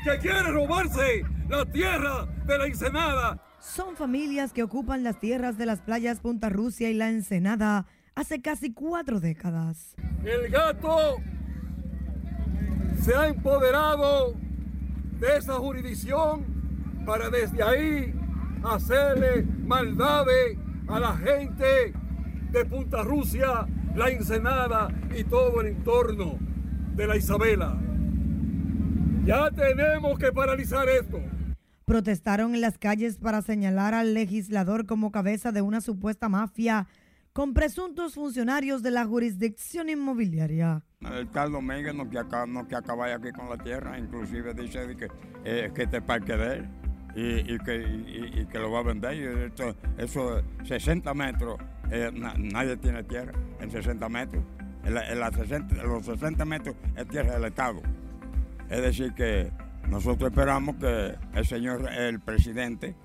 ¡Que 0.04 0.18
quiere 0.18 0.42
robarse 0.52 1.24
la 1.48 1.64
tierra 1.64 2.26
de 2.46 2.58
la 2.58 2.66
Ensenada! 2.66 3.42
Son 3.60 3.96
familias 3.96 4.52
que 4.52 4.62
ocupan 4.62 5.02
las 5.02 5.18
tierras 5.18 5.58
de 5.58 5.66
las 5.66 5.80
playas 5.80 6.20
Punta 6.20 6.48
Rusia 6.48 6.88
y 6.90 6.94
la 6.94 7.08
Ensenada 7.08 7.86
hace 8.14 8.40
casi 8.40 8.72
cuatro 8.72 9.20
décadas. 9.20 9.96
El 10.24 10.48
gato 10.50 11.16
se 13.02 13.14
ha 13.14 13.28
empoderado 13.28 14.34
de 15.18 15.36
esa 15.36 15.54
jurisdicción 15.54 16.44
para 17.04 17.28
desde 17.30 17.62
ahí 17.62 18.14
hacerle 18.64 19.42
maldades 19.42 20.58
a 20.88 21.00
la 21.00 21.16
gente 21.16 21.92
de 22.50 22.64
Punta 22.64 23.02
Rusia, 23.02 23.66
la 23.94 24.08
Ensenada 24.10 24.88
y 25.16 25.24
todo 25.24 25.60
el 25.60 25.68
entorno 25.68 26.38
de 26.94 27.06
la 27.06 27.16
Isabela. 27.16 27.76
Ya 29.26 29.50
tenemos 29.50 30.20
que 30.20 30.30
paralizar 30.30 30.88
esto. 30.88 31.20
Protestaron 31.84 32.54
en 32.54 32.60
las 32.60 32.78
calles 32.78 33.18
para 33.18 33.42
señalar 33.42 33.92
al 33.92 34.14
legislador 34.14 34.86
como 34.86 35.10
cabeza 35.10 35.50
de 35.50 35.62
una 35.62 35.80
supuesta 35.80 36.28
mafia 36.28 36.86
con 37.32 37.52
presuntos 37.52 38.14
funcionarios 38.14 38.84
de 38.84 38.92
la 38.92 39.04
jurisdicción 39.04 39.88
inmobiliaria. 39.88 40.84
El 41.00 41.28
tal 41.28 41.50
Domínguez 41.50 41.92
no 41.92 42.08
que, 42.08 42.20
acaba, 42.20 42.46
no 42.46 42.68
que 42.68 42.76
acaba 42.76 43.12
aquí 43.12 43.32
con 43.32 43.50
la 43.50 43.58
tierra, 43.58 43.98
inclusive 43.98 44.54
dice 44.54 44.96
que, 44.96 45.08
eh, 45.44 45.72
que 45.74 45.82
este 45.82 46.00
parque 46.00 46.36
de 46.36 46.54
él 46.54 46.68
y, 47.16 47.58
que, 47.58 48.46
que, 48.48 48.58
lo 48.60 48.70
va 48.70 48.78
a 48.78 48.82
vender. 48.84 49.12
Esto, 49.12 49.74
eso 49.98 50.40
60 50.62 51.12
metros, 51.14 51.58
eh, 51.90 52.12
nadie 52.12 52.76
tiene 52.76 53.02
tierra 53.02 53.32
en 53.58 53.72
60 53.72 54.08
metros. 54.08 54.44
En, 54.84 54.96
en, 54.96 55.34
60, 55.34 55.82
los 55.82 56.04
60 56.04 56.44
metros 56.44 56.76
es 56.94 57.08
tierra 57.08 57.34
del 57.34 57.46
Estado. 57.46 57.82
Es 58.70 58.82
decir, 58.82 59.12
que 59.14 59.50
nosotros 59.88 60.30
esperamos 60.30 60.76
que 60.76 61.14
el 61.34 61.46
señor, 61.46 61.88
el 61.92 62.20
presidente, 62.20 62.96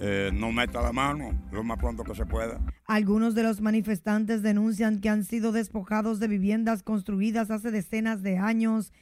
eh, 0.00 0.30
no 0.32 0.50
meta 0.50 0.82
la 0.82 0.92
mano 0.92 1.32
lo 1.52 1.62
más 1.62 1.78
pronto 1.78 2.02
que 2.02 2.14
se 2.14 2.26
pueda. 2.26 2.60
Algunos 2.86 3.34
de 3.34 3.42
los 3.42 3.60
manifestantes 3.60 4.42
denuncian 4.42 5.00
que 5.00 5.08
han 5.08 5.24
sido 5.24 5.52
despojados 5.52 6.18
de 6.18 6.28
viviendas 6.28 6.82
construidas 6.82 7.50
hace 7.50 7.70
decenas 7.70 8.22
de 8.22 8.38
años. 8.38 8.92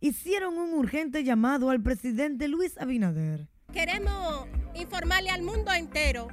Hicieron 0.00 0.58
un 0.58 0.74
urgente 0.74 1.24
llamado 1.24 1.70
al 1.70 1.80
presidente 1.82 2.48
Luis 2.48 2.76
Abinader. 2.78 3.48
Queremos 3.72 4.46
informarle 4.74 5.30
al 5.30 5.42
mundo 5.42 5.72
entero 5.72 6.28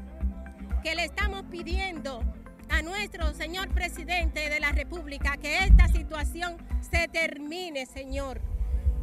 que 0.83 0.95
le 0.95 1.05
estamos 1.05 1.43
pidiendo 1.43 2.21
a 2.69 2.81
nuestro 2.81 3.33
señor 3.33 3.69
presidente 3.69 4.49
de 4.49 4.59
la 4.59 4.71
República 4.71 5.37
que 5.37 5.59
esta 5.59 5.87
situación 5.87 6.57
se 6.81 7.07
termine, 7.07 7.85
señor. 7.85 8.41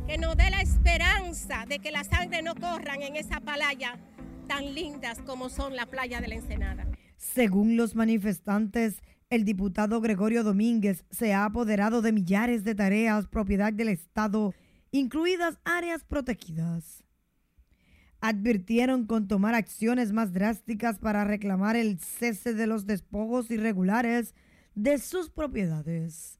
Que 0.07 0.19
nos 0.19 0.37
dé 0.37 0.51
la 0.51 0.61
esperanza 0.61 1.65
de 1.67 1.79
que 1.79 1.91
la 1.91 2.05
sangre 2.05 2.43
no 2.43 2.55
corran 2.55 3.03
en 3.03 3.17
esa 3.17 3.41
playa 3.41 3.99
tan 4.47 4.75
lindas 4.75 5.21
como 5.23 5.49
son 5.49 5.75
la 5.77 5.87
playa 5.87 6.21
de 6.21 6.29
la 6.29 6.35
Ensenada. 6.35 6.87
Según 7.17 7.77
los 7.77 7.95
manifestantes, 7.95 9.03
el 9.31 9.45
diputado 9.45 10.01
Gregorio 10.03 10.45
Domínguez 10.45 11.05
se 11.11 11.33
ha 11.33 11.47
apoderado 11.47 12.03
de 12.03 12.13
millares 12.13 12.65
de 12.65 12.75
tareas 12.75 13.27
propiedad 13.29 13.73
del 13.73 13.89
Estado, 13.89 14.55
incluidas 14.91 15.59
áreas 15.65 16.05
protegidas. 16.05 17.03
Advirtieron 18.21 19.07
con 19.07 19.27
tomar 19.27 19.55
acciones 19.55 20.13
más 20.13 20.33
drásticas 20.33 20.99
para 20.99 21.25
reclamar 21.25 21.77
el 21.77 21.99
cese 21.99 22.53
de 22.53 22.67
los 22.67 22.87
despojos 22.87 23.51
irregulares 23.51 24.35
de 24.75 24.99
sus 24.99 25.31
propiedades. 25.31 26.39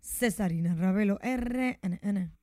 Cesarina 0.00 0.74
Ravelo, 0.74 1.18
RNN. 1.22 2.35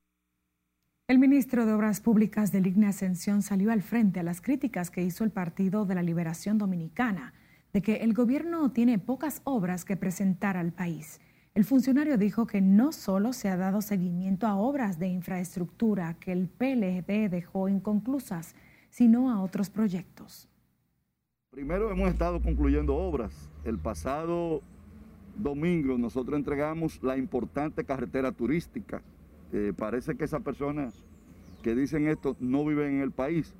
El 1.06 1.18
ministro 1.18 1.66
de 1.66 1.74
Obras 1.74 2.00
Públicas 2.00 2.50
de 2.50 2.62
Ligna 2.62 2.88
Ascensión 2.88 3.42
salió 3.42 3.70
al 3.70 3.82
frente 3.82 4.20
a 4.20 4.22
las 4.22 4.40
críticas 4.40 4.90
que 4.90 5.02
hizo 5.02 5.22
el 5.22 5.30
Partido 5.30 5.84
de 5.84 5.94
la 5.94 6.02
Liberación 6.02 6.56
Dominicana 6.56 7.34
de 7.74 7.82
que 7.82 7.96
el 7.96 8.14
gobierno 8.14 8.72
tiene 8.72 8.98
pocas 8.98 9.42
obras 9.44 9.84
que 9.84 9.98
presentar 9.98 10.56
al 10.56 10.72
país. 10.72 11.20
El 11.52 11.64
funcionario 11.64 12.16
dijo 12.16 12.46
que 12.46 12.62
no 12.62 12.90
solo 12.90 13.34
se 13.34 13.50
ha 13.50 13.58
dado 13.58 13.82
seguimiento 13.82 14.46
a 14.46 14.56
obras 14.56 14.98
de 14.98 15.08
infraestructura 15.08 16.14
que 16.14 16.32
el 16.32 16.48
PLB 16.48 17.28
dejó 17.28 17.68
inconclusas, 17.68 18.54
sino 18.88 19.30
a 19.30 19.42
otros 19.42 19.68
proyectos. 19.68 20.48
Primero 21.50 21.90
hemos 21.90 22.08
estado 22.08 22.40
concluyendo 22.40 22.96
obras. 22.96 23.50
El 23.64 23.78
pasado 23.78 24.62
domingo 25.36 25.98
nosotros 25.98 26.38
entregamos 26.38 26.98
la 27.02 27.18
importante 27.18 27.84
carretera 27.84 28.32
turística 28.32 29.02
eh, 29.52 29.72
parece 29.76 30.16
que 30.16 30.24
esas 30.24 30.42
personas 30.42 31.04
que 31.62 31.74
dicen 31.74 32.08
esto 32.08 32.36
no 32.40 32.64
viven 32.64 32.94
en 32.94 33.00
el 33.00 33.10
país. 33.10 33.54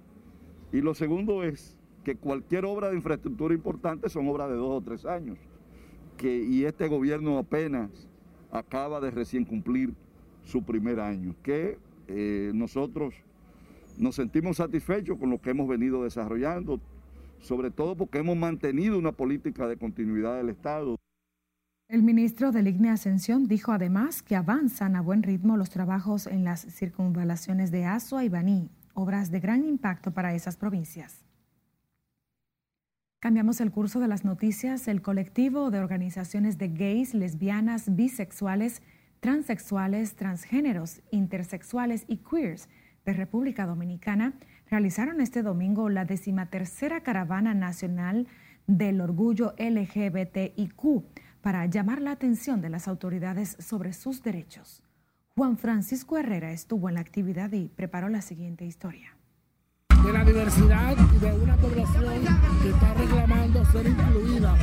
Y 0.73 0.81
lo 0.81 0.95
segundo 0.95 1.43
es 1.43 1.79
que 2.05 2.17
cualquier 2.17 2.65
obra 2.65 2.91
de 2.91 2.97
infraestructura 2.97 3.55
importante 3.55 4.09
son 4.09 4.29
obras 4.29 4.51
de 4.51 4.57
dos 4.57 4.71
o 4.71 4.81
tres 4.83 5.07
años. 5.07 5.39
Que, 6.17 6.45
y 6.45 6.65
este 6.65 6.87
gobierno 6.87 7.39
apenas 7.39 8.09
acaba 8.53 9.01
de 9.01 9.11
recién 9.11 9.45
cumplir 9.45 9.95
su 10.45 10.63
primer 10.63 11.01
año. 11.01 11.35
Que 11.43 11.79
eh, 12.09 12.53
nosotros 12.55 13.15
nos 13.97 14.17
sentimos 14.17 14.59
satisfechos 14.59 15.19
con 15.19 15.31
lo 15.31 15.41
que 15.41 15.51
hemos 15.51 15.69
venido 15.69 16.05
desarrollando, 16.05 16.81
sobre 17.41 17.71
todo 17.71 17.97
porque 17.97 18.19
hemos 18.19 18.37
mantenido 18.37 18.99
una 18.99 19.13
política 19.13 19.67
de 19.67 19.77
continuidad 19.77 20.37
del 20.37 20.51
Estado. 20.51 20.97
El 21.95 22.03
ministro 22.03 22.51
de 22.51 22.61
Lignia 22.61 22.95
Ascensión 22.95 23.47
dijo 23.47 23.71
además 23.71 24.21
que 24.21 24.35
avanzan 24.35 24.97
a 24.97 25.01
buen 25.01 25.23
ritmo 25.23 25.57
los 25.57 25.71
trabajos 25.71 26.27
en 26.27 26.43
las 26.43 26.63
circunvalaciones 26.63 27.71
de 27.71 27.85
Azua 27.85 28.25
y 28.25 28.29
Baní, 28.29 28.69
obras 28.95 29.31
de 29.31 29.39
gran 29.39 29.65
impacto 29.65 30.11
para 30.11 30.35
esas 30.35 30.57
provincias. 30.57 31.25
Cambiamos 33.21 33.61
el 33.61 33.71
curso 33.71 34.01
de 34.01 34.09
las 34.09 34.25
noticias. 34.25 34.89
El 34.89 35.03
colectivo 35.03 35.71
de 35.71 35.79
organizaciones 35.79 36.59
de 36.59 36.67
gays, 36.67 37.15
lesbianas, 37.15 37.95
bisexuales, 37.95 38.83
transexuales, 39.21 40.17
transgéneros, 40.17 41.01
intersexuales 41.13 42.07
y 42.09 42.17
queers 42.17 42.69
de 43.05 43.13
República 43.13 43.67
Dominicana 43.67 44.33
realizaron 44.69 45.21
este 45.21 45.45
domingo 45.45 45.89
la 45.89 46.05
decimatercera 46.05 47.03
caravana 47.03 47.55
nacional 47.55 48.27
del 48.67 49.01
orgullo 49.01 49.55
LGBTIQ 49.59 51.05
para 51.45 51.67
llamar 51.67 52.01
la 52.01 52.13
atención 52.13 52.63
de 52.63 52.71
las 52.71 52.89
autoridades 52.89 53.59
sobre 53.61 53.93
sus 53.93 54.23
derechos. 54.23 54.83
Juan 55.37 55.59
Francisco 55.59 56.17
Herrera 56.17 56.53
estuvo 56.53 56.89
en 56.89 56.95
la 56.95 57.03
actividad 57.03 57.53
y 57.53 57.69
preparó 57.69 58.09
la 58.09 58.23
siguiente 58.23 58.65
historia. 58.65 59.15
De 60.03 60.11
la 60.11 60.25
diversidad 60.25 60.97
de 60.97 61.33
una 61.35 61.55
población 61.59 62.25
que 62.63 62.71
está 62.71 62.95
reclamando 62.95 63.63
ser 63.67 63.87
incluida. 63.87 64.57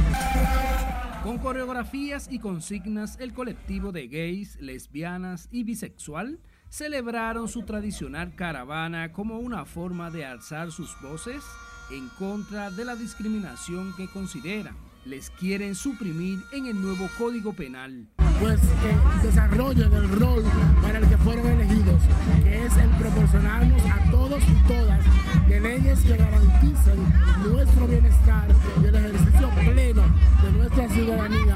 Con 1.24 1.38
coreografías 1.38 2.28
y 2.32 2.40
consignas, 2.40 3.20
el 3.20 3.32
colectivo 3.36 3.92
de 3.92 4.08
gays, 4.08 4.60
lesbianas 4.60 5.50
y 5.52 5.64
bisexual 5.64 6.40
celebraron 6.70 7.48
su 7.48 7.62
tradicional 7.62 8.34
caravana 8.34 9.12
como 9.12 9.38
una 9.38 9.66
forma 9.66 10.10
de 10.10 10.26
alzar 10.26 10.72
sus 10.72 11.00
voces 11.00 11.44
en 11.92 12.10
contra 12.18 12.72
de 12.72 12.86
la 12.86 12.96
discriminación 12.96 13.94
que 13.96 14.08
consideran 14.08 14.91
les 15.06 15.30
quieren 15.32 15.74
suprimir 15.74 16.40
en 16.52 16.68
el 16.68 16.80
nuevo 16.80 17.10
Código 17.18 17.54
Penal. 17.54 18.08
Pues 18.40 18.60
que 18.60 19.28
desarrollen 19.28 19.94
el 19.94 20.10
rol 20.10 20.44
para 20.82 21.00
el 21.00 21.08
que 21.08 21.18
fueron 21.18 21.46
elegidos, 21.48 22.02
que 22.44 22.66
es 22.66 22.78
el 22.78 22.90
proporcionarnos 22.92 23.82
a 23.86 24.12
todos 24.12 24.42
y 24.44 24.68
todas 24.68 25.00
de 25.48 25.60
leyes 25.60 26.00
que 26.02 26.18
garanticen 26.18 27.00
nuestro 27.44 27.88
bienestar 27.88 28.48
y 28.82 28.86
el 28.86 28.96
ejercicio 28.96 29.50
pleno 29.50 30.04
de 30.44 30.52
nuestra 30.54 30.90
ciudadanía, 30.90 31.56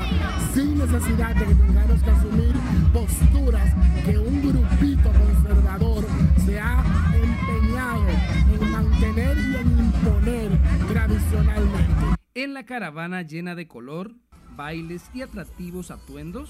sin 0.53 0.77
necesidad 0.77 1.35
de 1.35 1.45
que 1.45 1.55
tengamos 1.55 2.03
que 2.03 2.09
asumir 2.11 2.53
posturas 2.93 3.73
que 4.05 4.17
un 4.17 4.41
grupito 4.41 5.11
conservador 5.11 6.05
se 6.45 6.59
ha 6.59 6.83
empeñado 7.13 8.05
en 8.53 8.71
mantener 8.71 9.37
y 9.37 9.55
en 9.55 9.79
imponer 9.79 10.59
tradicionalmente. 10.91 11.74
En 12.37 12.53
la 12.53 12.65
caravana 12.65 13.21
llena 13.21 13.55
de 13.55 13.65
color, 13.65 14.11
bailes 14.57 15.09
y 15.13 15.21
atractivos 15.21 15.89
atuendos, 15.89 16.49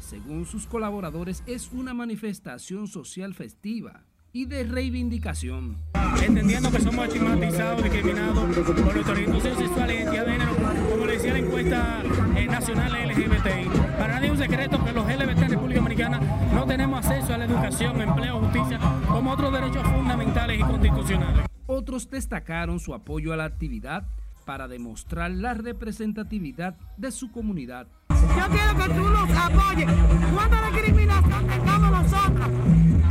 según 0.00 0.44
sus 0.44 0.66
colaboradores, 0.66 1.44
es 1.46 1.70
una 1.70 1.94
manifestación 1.94 2.88
social 2.88 3.32
festiva 3.32 4.02
y 4.32 4.46
de 4.46 4.64
reivindicación. 4.64 5.76
Entendiendo 6.20 6.72
que 6.72 6.80
somos 6.80 7.06
estigmatizados, 7.06 7.80
discriminados 7.80 8.56
por 8.56 8.92
nuestra 8.92 9.12
orientación 9.12 9.56
sexual 9.56 9.90
y 9.92 9.94
identidad 9.94 10.26
de 10.26 10.32
género, 10.32 10.56
como 10.90 11.06
le 11.06 11.12
decía 11.12 11.32
la 11.32 11.38
encuesta 11.38 12.02
eh, 12.34 12.46
nacional 12.46 12.92
LGBTI. 12.92 13.68
Para 13.98 14.14
nadie 14.14 14.26
es 14.26 14.32
un 14.32 14.38
secreto 14.38 14.84
que 14.84 14.92
los 14.92 15.06
LGBT 15.06 15.42
en 15.42 15.50
República 15.50 15.80
Dominicana 15.80 16.20
no 16.52 16.66
tenemos 16.66 17.06
acceso 17.06 17.34
a 17.34 17.38
la 17.38 17.44
educación, 17.44 18.02
empleo, 18.02 18.40
justicia, 18.40 18.80
como 19.06 19.30
otros 19.30 19.52
derechos 19.52 19.84
fundamentales 19.84 20.58
y 20.58 20.62
constitucionales. 20.62 21.46
Otros 21.66 22.10
destacaron 22.10 22.80
su 22.80 22.94
apoyo 22.94 23.32
a 23.32 23.36
la 23.36 23.44
actividad 23.44 24.08
para 24.50 24.66
demostrar 24.66 25.30
la 25.30 25.54
representatividad 25.54 26.76
de 26.96 27.12
su 27.12 27.30
comunidad. 27.30 27.86
Yo 28.08 28.46
quiero 28.50 28.76
que 28.78 28.94
tú 28.94 29.08
nos 29.08 29.30
apoyes. 29.30 29.88
¿Cuánta 30.34 30.70
discriminación 30.72 31.46
tengamos 31.46 31.90
nosotros? 31.92 32.48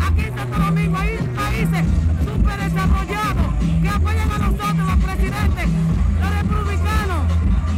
Aquí 0.01 0.21
en 0.25 0.35
Santo 0.35 0.59
Domingo 0.59 0.97
hay 0.97 1.17
países 1.33 1.85
súper 2.25 2.59
desarrollados 2.59 3.53
que 3.81 3.87
apoyan 3.87 4.31
a 4.31 4.37
nosotros, 4.37 4.85
los 4.85 5.05
presidentes, 5.05 5.69
los 6.19 6.41
republicanos 6.41 7.27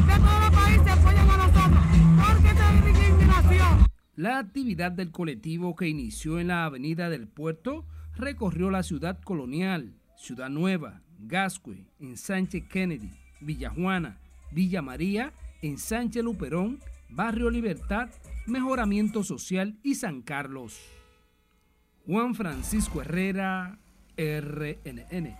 de 0.08 0.16
todos 0.16 0.42
los 0.42 0.52
países 0.60 0.88
apoyan 0.88 1.30
a 1.30 1.38
nosotros. 1.38 1.86
¿Por 2.18 2.42
qué 2.42 2.50
esta 2.50 2.72
discriminación? 2.72 3.86
La 4.16 4.40
actividad 4.40 4.92
del 4.92 5.12
colectivo 5.12 5.76
que 5.76 5.88
inició 5.88 6.40
en 6.40 6.48
la 6.48 6.66
Avenida 6.66 7.12
del 7.12 7.28
Puerto 7.28 7.86
recorrió 8.16 8.72
la 8.72 8.82
ciudad 8.82 9.22
colonial, 9.22 9.94
Ciudad 10.18 10.50
Nueva, 10.50 11.04
Gascue, 11.20 11.86
Sánchez 12.16 12.64
Kennedy, 12.68 13.21
Villajuana, 13.42 14.20
Villa 14.52 14.82
María, 14.82 15.34
Ensanche 15.62 16.24
Luperón, 16.24 16.80
Barrio 17.10 17.50
Libertad, 17.50 18.10
Mejoramiento 18.48 19.24
Social 19.24 19.78
y 19.84 19.96
San 19.96 20.22
Carlos. 20.22 20.80
Juan 22.06 22.34
Francisco 22.36 23.02
Herrera, 23.02 23.78
RNN. 24.18 25.36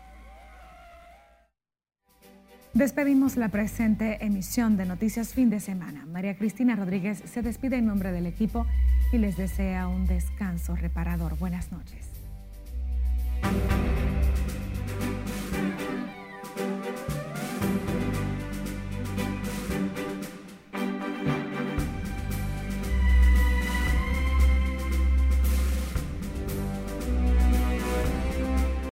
Despedimos 2.74 3.36
la 3.36 3.50
presente 3.50 4.24
emisión 4.24 4.78
de 4.78 4.86
Noticias 4.86 5.34
Fin 5.34 5.50
de 5.50 5.60
Semana. 5.60 6.06
María 6.06 6.38
Cristina 6.38 6.76
Rodríguez 6.78 7.22
se 7.26 7.42
despide 7.42 7.78
en 7.78 7.86
nombre 7.86 8.14
del 8.14 8.26
equipo 8.26 8.66
y 9.12 9.18
les 9.18 9.36
desea 9.36 9.88
un 9.88 10.08
descanso 10.08 10.76
reparador. 10.78 11.38
Buenas 11.38 11.72
noches. 11.72 12.08